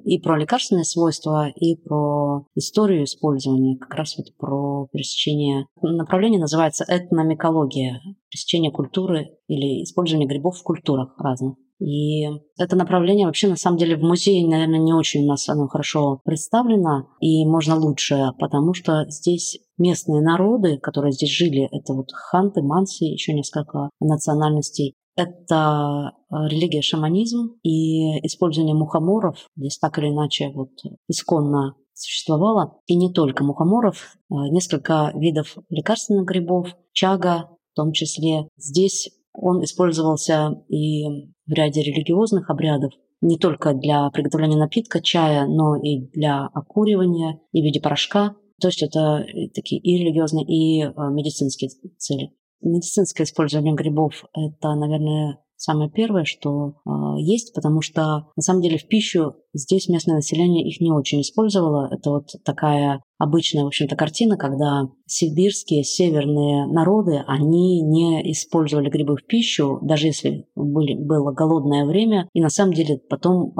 и 0.04 0.18
про 0.18 0.38
лекарственные 0.38 0.84
свойства, 0.84 1.48
и 1.48 1.76
про 1.76 2.44
историю 2.54 3.04
использования, 3.04 3.78
как 3.78 3.94
раз 3.94 4.18
вот 4.18 4.26
про 4.36 4.86
пересечение. 4.92 5.66
Направление 5.80 6.38
называется 6.38 6.84
этномикология, 6.86 8.00
пересечение 8.30 8.70
культуры 8.70 9.36
или 9.48 9.82
использование 9.82 10.28
грибов 10.28 10.56
в 10.56 10.62
культурах 10.62 11.14
разных. 11.18 11.56
И 11.80 12.26
это 12.58 12.76
направление 12.76 13.26
вообще 13.26 13.48
на 13.48 13.56
самом 13.56 13.78
деле 13.78 13.96
в 13.96 14.02
музее, 14.02 14.46
наверное, 14.46 14.78
не 14.78 14.92
очень 14.92 15.24
у 15.24 15.28
нас 15.28 15.48
оно 15.48 15.66
хорошо 15.66 16.20
представлено, 16.24 17.08
и 17.20 17.46
можно 17.46 17.74
лучше, 17.74 18.32
потому 18.38 18.74
что 18.74 19.06
здесь 19.08 19.58
местные 19.78 20.20
народы, 20.20 20.78
которые 20.78 21.12
здесь 21.12 21.30
жили, 21.30 21.68
это 21.72 21.94
вот 21.94 22.12
ханты, 22.12 22.60
манси, 22.62 23.06
еще 23.06 23.32
несколько 23.32 23.88
национальностей, 23.98 24.94
это 25.16 26.12
э, 26.30 26.34
религия 26.48 26.82
шаманизм 26.82 27.56
и 27.62 28.26
использование 28.26 28.74
мухоморов 28.74 29.36
здесь 29.56 29.78
так 29.78 29.98
или 29.98 30.10
иначе 30.10 30.50
вот 30.54 30.70
исконно 31.08 31.76
существовало. 31.94 32.78
И 32.86 32.96
не 32.96 33.12
только 33.12 33.44
мухоморов, 33.44 34.16
а 34.30 34.48
несколько 34.48 35.12
видов 35.14 35.56
лекарственных 35.68 36.26
грибов, 36.26 36.68
чага 36.92 37.50
том 37.80 37.92
числе. 37.92 38.48
Здесь 38.56 39.10
он 39.32 39.62
использовался 39.64 40.62
и 40.68 41.04
в 41.46 41.52
ряде 41.52 41.82
религиозных 41.82 42.50
обрядов, 42.50 42.92
не 43.20 43.38
только 43.38 43.74
для 43.74 44.08
приготовления 44.10 44.56
напитка, 44.56 45.00
чая, 45.00 45.46
но 45.46 45.76
и 45.76 46.00
для 46.12 46.46
окуривания 46.46 47.40
и 47.52 47.60
в 47.60 47.64
виде 47.64 47.80
порошка. 47.80 48.34
То 48.60 48.68
есть 48.68 48.82
это 48.82 49.24
такие 49.54 49.80
и 49.80 49.98
религиозные, 49.98 50.44
и 50.44 50.82
э, 50.82 50.92
медицинские 51.10 51.70
цели 51.98 52.32
медицинское 52.62 53.24
использование 53.24 53.74
грибов– 53.74 54.24
это, 54.34 54.74
наверное, 54.74 55.38
самое 55.60 55.90
первое, 55.90 56.24
что 56.24 56.72
э, 56.86 56.90
есть, 57.18 57.54
потому 57.54 57.82
что 57.82 58.28
на 58.34 58.42
самом 58.42 58.62
деле 58.62 58.78
в 58.78 58.88
пищу 58.88 59.34
здесь 59.52 59.88
местное 59.88 60.16
население 60.16 60.66
их 60.66 60.80
не 60.80 60.90
очень 60.90 61.20
использовало. 61.20 61.88
Это 61.92 62.10
вот 62.10 62.28
такая 62.44 63.02
обычная, 63.18 63.64
в 63.64 63.66
общем-то, 63.66 63.94
картина, 63.94 64.38
когда 64.38 64.88
сибирские 65.06 65.84
северные 65.84 66.66
народы, 66.66 67.22
они 67.26 67.82
не 67.82 68.32
использовали 68.32 68.88
грибы 68.88 69.16
в 69.16 69.26
пищу, 69.26 69.78
даже 69.82 70.06
если 70.06 70.46
были, 70.54 70.94
было 70.94 71.30
голодное 71.30 71.84
время. 71.84 72.26
И 72.32 72.40
на 72.40 72.48
самом 72.48 72.72
деле 72.72 72.98
потом 73.10 73.50
э, 73.50 73.52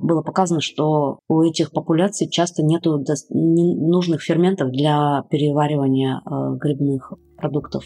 было 0.00 0.22
показано, 0.22 0.60
что 0.60 1.18
у 1.28 1.42
этих 1.42 1.72
популяций 1.72 2.30
часто 2.30 2.62
нет 2.62 2.84
нужных 2.84 4.22
ферментов 4.22 4.70
для 4.70 5.24
переваривания 5.28 6.20
э, 6.24 6.56
грибных 6.56 7.14
продуктов. 7.36 7.84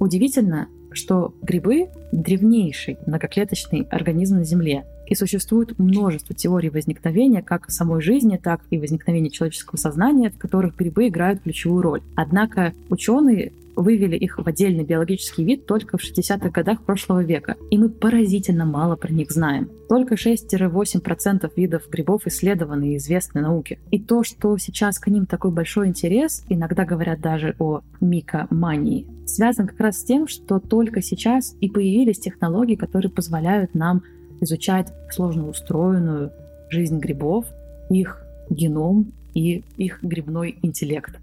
Удивительно, 0.00 0.66
что 0.94 1.34
грибы– 1.42 1.88
древнейший 2.12 2.98
многоклеточный 3.06 3.86
организм 3.90 4.36
на 4.36 4.44
Земле, 4.44 4.84
и 5.12 5.14
существует 5.14 5.78
множество 5.78 6.34
теорий 6.34 6.70
возникновения 6.70 7.42
как 7.42 7.70
самой 7.70 8.00
жизни, 8.00 8.40
так 8.42 8.62
и 8.70 8.78
возникновения 8.78 9.28
человеческого 9.28 9.76
сознания, 9.76 10.30
в 10.30 10.38
которых 10.38 10.74
грибы 10.74 11.08
играют 11.08 11.42
ключевую 11.42 11.82
роль. 11.82 12.02
Однако 12.16 12.72
ученые 12.88 13.52
вывели 13.76 14.16
их 14.16 14.38
в 14.38 14.46
отдельный 14.46 14.84
биологический 14.84 15.44
вид 15.44 15.66
только 15.66 15.98
в 15.98 16.02
60-х 16.02 16.48
годах 16.48 16.82
прошлого 16.82 17.22
века, 17.22 17.56
и 17.70 17.76
мы 17.76 17.90
поразительно 17.90 18.64
мало 18.64 18.96
про 18.96 19.12
них 19.12 19.30
знаем. 19.30 19.68
Только 19.88 20.14
6-8% 20.14 21.50
видов 21.56 21.90
грибов 21.90 22.26
исследованы 22.26 22.94
и 22.94 22.96
известны 22.96 23.42
науке. 23.42 23.78
И 23.90 24.00
то, 24.00 24.24
что 24.24 24.56
сейчас 24.56 24.98
к 24.98 25.08
ним 25.08 25.26
такой 25.26 25.50
большой 25.50 25.88
интерес, 25.88 26.42
иногда 26.48 26.86
говорят 26.86 27.20
даже 27.20 27.54
о 27.58 27.82
микомании, 28.00 29.06
связан 29.26 29.66
как 29.66 29.80
раз 29.80 30.00
с 30.00 30.04
тем, 30.04 30.26
что 30.26 30.58
только 30.58 31.02
сейчас 31.02 31.54
и 31.60 31.68
появились 31.68 32.18
технологии, 32.18 32.76
которые 32.76 33.10
позволяют 33.10 33.74
нам 33.74 34.02
изучать 34.42 34.92
сложно 35.10 35.48
устроенную 35.48 36.32
жизнь 36.68 36.98
грибов, 36.98 37.46
их 37.90 38.24
геном 38.50 39.12
и 39.34 39.64
их 39.76 40.02
грибной 40.02 40.58
интеллект. 40.62 41.18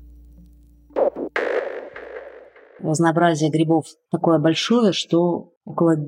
Разнообразие 2.80 3.50
грибов 3.50 3.86
такое 4.10 4.40
большое, 4.40 4.94
что 4.94 5.54
около 5.70 5.96
90% 5.96 6.02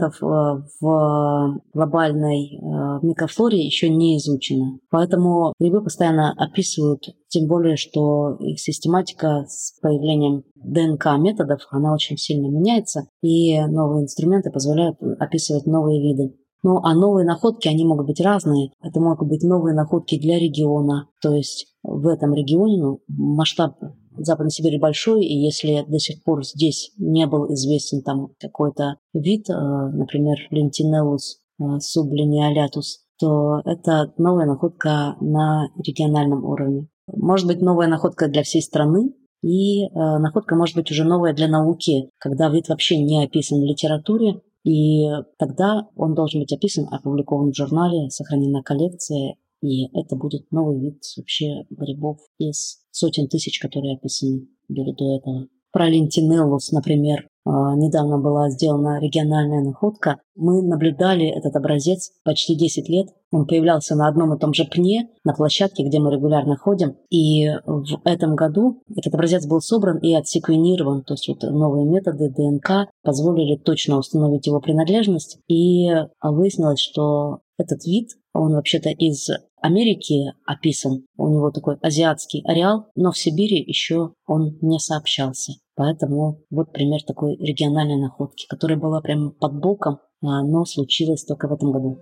э, 0.00 0.62
в 0.80 1.60
глобальной 1.72 2.56
э, 2.56 3.06
микрофлоре 3.06 3.64
еще 3.64 3.88
не 3.88 4.18
изучено. 4.18 4.78
Поэтому 4.90 5.52
грибы 5.60 5.84
постоянно 5.84 6.32
описывают, 6.36 7.04
тем 7.28 7.46
более, 7.46 7.76
что 7.76 8.36
их 8.40 8.58
систематика 8.58 9.44
с 9.48 9.78
появлением 9.80 10.42
ДНК-методов, 10.56 11.60
она 11.70 11.94
очень 11.94 12.16
сильно 12.16 12.48
меняется, 12.48 13.06
и 13.22 13.60
новые 13.66 14.04
инструменты 14.04 14.50
позволяют 14.50 14.96
описывать 15.20 15.66
новые 15.66 16.02
виды. 16.02 16.34
Ну, 16.64 16.80
а 16.82 16.94
новые 16.94 17.24
находки, 17.24 17.68
они 17.68 17.84
могут 17.84 18.06
быть 18.06 18.20
разные. 18.20 18.72
Это 18.82 18.98
могут 18.98 19.28
быть 19.28 19.44
новые 19.44 19.76
находки 19.76 20.18
для 20.18 20.40
региона. 20.40 21.08
То 21.22 21.32
есть 21.32 21.68
в 21.84 22.08
этом 22.08 22.34
регионе 22.34 22.82
ну, 22.82 23.00
масштаб 23.06 23.76
Западной 24.18 24.50
Сибири 24.50 24.78
большой, 24.78 25.24
и 25.24 25.34
если 25.38 25.84
до 25.86 25.98
сих 25.98 26.22
пор 26.22 26.44
здесь 26.44 26.92
не 26.98 27.26
был 27.26 27.52
известен 27.54 28.02
там 28.02 28.28
какой-то 28.38 28.96
вид, 29.12 29.48
э, 29.50 29.52
например, 29.52 30.36
лентинелус 30.50 31.40
сублиниалятус, 31.80 33.06
то 33.18 33.62
это 33.64 34.12
новая 34.18 34.46
находка 34.46 35.16
на 35.20 35.68
региональном 35.78 36.44
уровне. 36.44 36.88
Может 37.06 37.46
быть, 37.46 37.62
новая 37.62 37.86
находка 37.86 38.28
для 38.28 38.42
всей 38.42 38.62
страны, 38.62 39.14
и 39.42 39.84
э, 39.84 39.88
находка 39.94 40.54
может 40.54 40.76
быть 40.76 40.90
уже 40.90 41.04
новая 41.04 41.32
для 41.32 41.48
науки, 41.48 42.10
когда 42.18 42.48
вид 42.48 42.68
вообще 42.68 43.02
не 43.02 43.24
описан 43.24 43.60
в 43.60 43.64
литературе, 43.64 44.40
и 44.64 45.06
тогда 45.38 45.88
он 45.94 46.14
должен 46.14 46.40
быть 46.40 46.52
описан, 46.52 46.88
опубликован 46.90 47.52
в 47.52 47.56
журнале, 47.56 48.10
сохранена 48.10 48.62
коллекция, 48.62 49.36
и 49.62 49.86
это 49.98 50.16
будет 50.16 50.50
новый 50.50 50.80
вид 50.80 51.02
вообще 51.16 51.64
грибов 51.70 52.18
из 52.38 52.80
сотен 52.90 53.28
тысяч, 53.28 53.58
которые 53.58 53.96
описаны 53.96 54.48
были 54.68 54.92
до 54.92 55.16
этого. 55.16 55.48
Про 55.72 55.88
лентинеллус, 55.88 56.72
например, 56.72 57.28
а, 57.44 57.76
недавно 57.76 58.18
была 58.18 58.50
сделана 58.50 58.98
региональная 58.98 59.62
находка. 59.62 60.18
Мы 60.34 60.62
наблюдали 60.62 61.26
этот 61.26 61.54
образец 61.54 62.10
почти 62.24 62.56
10 62.56 62.88
лет. 62.88 63.08
Он 63.30 63.46
появлялся 63.46 63.94
на 63.94 64.08
одном 64.08 64.34
и 64.34 64.38
том 64.38 64.52
же 64.52 64.64
пне, 64.64 65.10
на 65.22 65.32
площадке, 65.32 65.84
где 65.84 66.00
мы 66.00 66.12
регулярно 66.12 66.56
ходим. 66.56 66.96
И 67.10 67.48
в 67.64 68.00
этом 68.04 68.34
году 68.34 68.82
этот 68.96 69.14
образец 69.14 69.46
был 69.46 69.60
собран 69.60 69.98
и 69.98 70.12
отсеквенирован. 70.14 71.04
То 71.04 71.14
есть 71.14 71.28
вот 71.28 71.42
новые 71.42 71.84
методы 71.84 72.30
ДНК 72.30 72.90
позволили 73.02 73.56
точно 73.56 73.98
установить 73.98 74.46
его 74.46 74.60
принадлежность. 74.60 75.38
И 75.46 75.88
выяснилось, 76.22 76.80
что 76.80 77.40
этот 77.58 77.84
вид, 77.86 78.10
он 78.36 78.52
вообще-то 78.52 78.90
из 78.90 79.28
Америки 79.60 80.32
описан. 80.44 81.06
У 81.16 81.28
него 81.28 81.50
такой 81.50 81.76
азиатский 81.82 82.42
ареал, 82.44 82.86
но 82.94 83.10
в 83.10 83.18
Сибири 83.18 83.62
еще 83.66 84.12
он 84.26 84.58
не 84.60 84.78
сообщался. 84.78 85.52
Поэтому 85.74 86.40
вот 86.50 86.72
пример 86.72 87.00
такой 87.06 87.36
региональной 87.36 88.00
находки, 88.00 88.46
которая 88.48 88.78
была 88.78 89.00
прямо 89.00 89.30
под 89.30 89.60
боком, 89.60 89.98
а, 90.22 90.42
но 90.42 90.64
случилась 90.64 91.24
только 91.24 91.48
в 91.48 91.52
этом 91.52 91.72
году. 91.72 91.98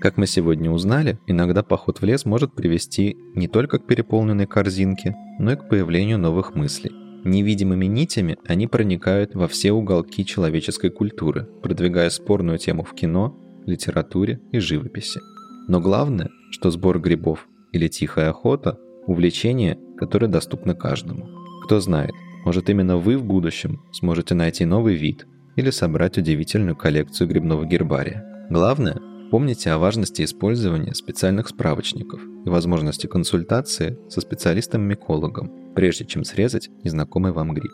Как 0.00 0.18
мы 0.18 0.26
сегодня 0.26 0.70
узнали, 0.70 1.18
иногда 1.26 1.62
поход 1.62 2.00
в 2.00 2.04
лес 2.04 2.26
может 2.26 2.54
привести 2.54 3.16
не 3.34 3.48
только 3.48 3.78
к 3.78 3.86
переполненной 3.86 4.46
корзинке, 4.46 5.16
но 5.38 5.52
и 5.52 5.56
к 5.56 5.68
появлению 5.68 6.18
новых 6.18 6.54
мыслей. 6.54 6.92
Невидимыми 7.24 7.86
нитями 7.86 8.36
они 8.46 8.66
проникают 8.66 9.34
во 9.34 9.48
все 9.48 9.72
уголки 9.72 10.24
человеческой 10.24 10.90
культуры, 10.90 11.48
продвигая 11.62 12.10
спорную 12.10 12.58
тему 12.58 12.84
в 12.84 12.94
кино, 12.94 13.34
литературе 13.66 14.40
и 14.52 14.58
живописи. 14.58 15.20
Но 15.68 15.80
главное, 15.80 16.30
что 16.50 16.70
сбор 16.70 16.98
грибов 17.00 17.48
или 17.72 17.88
тихая 17.88 18.30
охота– 18.30 18.78
увлечение, 19.06 19.78
которое 19.96 20.28
доступно 20.28 20.74
каждому. 20.74 21.28
Кто 21.64 21.80
знает, 21.80 22.12
может 22.44 22.70
именно 22.70 22.96
вы 22.96 23.16
в 23.18 23.24
будущем 23.24 23.82
сможете 23.92 24.34
найти 24.34 24.64
новый 24.64 24.94
вид 24.94 25.26
или 25.56 25.70
собрать 25.70 26.18
удивительную 26.18 26.76
коллекцию 26.76 27.28
грибного 27.28 27.64
гербария. 27.64 28.24
Главное, 28.50 29.00
помните 29.30 29.70
о 29.70 29.78
важности 29.78 30.22
использования 30.22 30.94
специальных 30.94 31.48
справочников 31.48 32.20
и 32.44 32.48
возможности 32.48 33.06
консультации 33.06 33.98
со 34.08 34.20
специалистом-микологом, 34.20 35.74
прежде 35.74 36.04
чем 36.04 36.24
срезать 36.24 36.70
незнакомый 36.84 37.32
вам 37.32 37.52
гриб. 37.54 37.72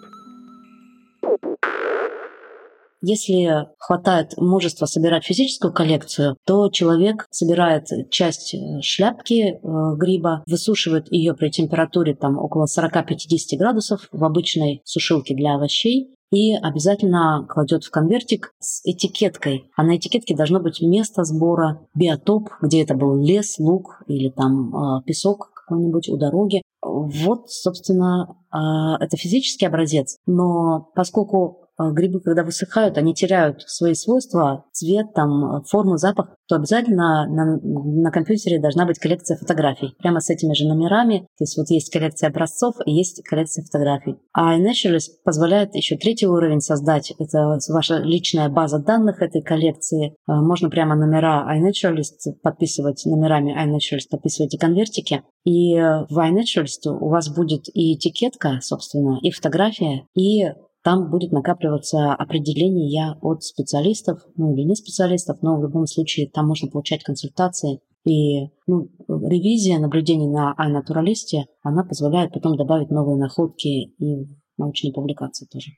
Если 3.03 3.69
хватает 3.79 4.37
мужества 4.37 4.87
собирать 4.87 5.25
физическую 5.25 5.73
коллекцию, 5.73 6.37
то 6.47 6.69
человек 6.71 7.27
собирает 7.31 7.88
часть 8.11 8.55
э, 8.55 8.81
шляпки 8.81 9.55
э, 9.55 9.59
гриба, 9.97 10.45
высушивает 10.47 11.12
ее 11.12 11.35
при 11.35 11.51
температуре 11.51 12.15
там, 12.15 12.38
около 12.38 12.67
40-50 12.67 13.57
градусов 13.59 14.09
в 14.12 14.25
обычной 14.25 14.83
сушилке 14.85 15.35
для 15.35 15.57
овощей 15.57 16.15
и 16.31 16.55
обязательно 16.55 17.47
кладет 17.49 17.85
в 17.85 17.91
конвертик 17.91 18.55
с 18.59 18.81
этикеткой. 18.85 19.71
А 19.77 19.83
на 19.83 19.97
этикетке 19.97 20.35
должно 20.35 20.61
быть 20.61 20.81
место 20.81 21.25
сбора, 21.25 21.87
биотоп, 21.95 22.49
где 22.62 22.83
это 22.83 22.95
был 22.95 23.23
лес, 23.23 23.59
луг 23.59 24.03
или 24.07 24.31
там 24.31 24.75
э, 24.75 25.03
песок 25.05 25.51
какой-нибудь 25.55 26.09
у 26.09 26.17
дороги. 26.17 26.62
Вот, 26.81 27.51
собственно, 27.51 28.37
э, 28.53 29.05
это 29.05 29.17
физический 29.17 29.67
образец. 29.67 30.17
Но 30.27 30.91
поскольку 30.95 31.62
грибы, 31.79 32.21
когда 32.21 32.45
высыхают, 32.45 32.99
они 32.99 33.15
теряют 33.15 33.63
свои 33.63 33.95
свойства, 33.95 34.65
цвет, 34.73 35.13
там, 35.15 35.63
форму, 35.65 35.97
запах, 35.97 36.35
то 36.49 36.57
обязательно 36.57 37.27
на, 37.29 37.59
на 37.63 38.11
компьютере 38.11 38.61
должна 38.61 38.85
быть 38.87 38.99
коллекция 38.99 39.37
фотографий. 39.37 39.95
Прямо 39.99 40.21
с 40.21 40.31
этими 40.31 40.55
же 40.55 40.67
номерами. 40.67 41.21
То 41.39 41.45
есть 41.45 41.57
вот 41.57 41.71
есть 41.71 41.91
коллекция 41.93 42.29
образцов 42.29 42.75
и 42.85 42.93
есть 42.93 43.23
коллекция 43.25 43.65
фотографий. 43.65 44.17
А 44.33 44.59
iNaturalist 44.59 45.23
позволяет 45.25 45.75
еще 45.75 45.97
третий 45.97 46.27
уровень 46.27 46.61
создать. 46.61 47.13
Это 47.19 47.59
ваша 47.69 47.99
личная 47.99 48.49
база 48.49 48.79
данных 48.79 49.23
этой 49.23 49.43
коллекции. 49.43 50.15
А, 50.27 50.43
можно 50.43 50.69
прямо 50.69 50.95
номера 50.95 51.47
iNaturalist 51.57 52.35
подписывать 52.43 53.03
номерами 53.07 53.53
iNaturalist, 53.53 54.11
подписывайте 54.11 54.59
конвертики. 54.59 55.23
И 55.45 55.75
в 55.77 56.19
iNaturalist 56.19 56.89
у 56.89 57.09
вас 57.09 57.35
будет 57.35 57.69
и 57.73 57.95
этикетка, 57.95 58.59
собственно, 58.61 59.19
и 59.23 59.31
фотография, 59.31 60.07
и 60.15 60.45
там 60.83 61.11
будет 61.11 61.31
накапливаться 61.31 62.12
определение 62.12 63.16
от 63.21 63.45
специалистов, 63.45 64.21
ну 64.37 64.53
или 64.53 64.62
не 64.62 64.75
специалистов, 64.75 65.38
но 65.40 65.57
в 65.57 65.62
любом 65.62 65.87
случае 65.87 66.29
там 66.29 66.49
можно 66.49 66.68
получать 66.68 67.05
консультации. 67.05 67.81
И 68.05 68.49
ну, 68.66 68.88
ревизия 69.09 69.79
наблюдений 69.79 70.29
на 70.29 70.55
iNaturalist, 70.59 71.45
она 71.62 71.85
позволяет 71.85 72.33
потом 72.33 72.57
добавить 72.57 72.90
новые 72.90 73.16
находки 73.16 73.68
и 73.68 74.29
научные 74.59 74.92
публикации 74.92 75.47
тоже. 75.47 75.71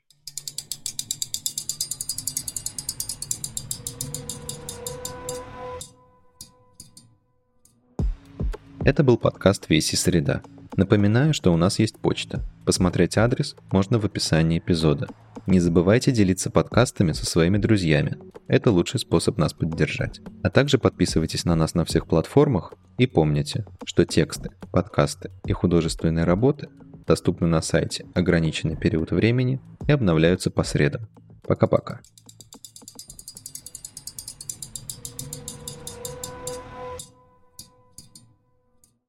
Это 8.83 9.03
был 9.03 9.17
подкаст 9.17 9.69
«Веси 9.69 9.95
среда». 9.95 10.41
Напоминаю, 10.77 11.33
что 11.33 11.53
у 11.53 11.57
нас 11.57 11.79
есть 11.79 11.97
почта. 11.99 12.43
Посмотреть 12.65 13.17
адрес 13.17 13.55
можно 13.71 13.97
в 13.97 14.05
описании 14.05 14.59
эпизода. 14.59 15.07
Не 15.47 15.61
забывайте 15.61 16.11
делиться 16.11 16.49
подкастами 16.49 17.13
со 17.13 17.25
своими 17.25 17.57
друзьями. 17.57 18.17
Это 18.47 18.71
лучший 18.71 18.99
способ 18.99 19.37
нас 19.37 19.53
поддержать. 19.53 20.19
А 20.43 20.49
также 20.49 20.77
подписывайтесь 20.77 21.45
на 21.45 21.55
нас 21.55 21.75
на 21.75 21.85
всех 21.85 22.07
платформах 22.07 22.73
и 22.97 23.07
помните, 23.07 23.65
что 23.85 24.05
тексты, 24.05 24.49
подкасты 24.71 25.31
и 25.45 25.53
художественные 25.53 26.25
работы 26.25 26.67
доступны 27.07 27.47
на 27.47 27.61
сайте 27.61 28.05
ограниченный 28.13 28.75
период 28.75 29.11
времени 29.11 29.61
и 29.87 29.93
обновляются 29.93 30.51
по 30.51 30.63
средам. 30.63 31.07
Пока-пока. 31.43 32.01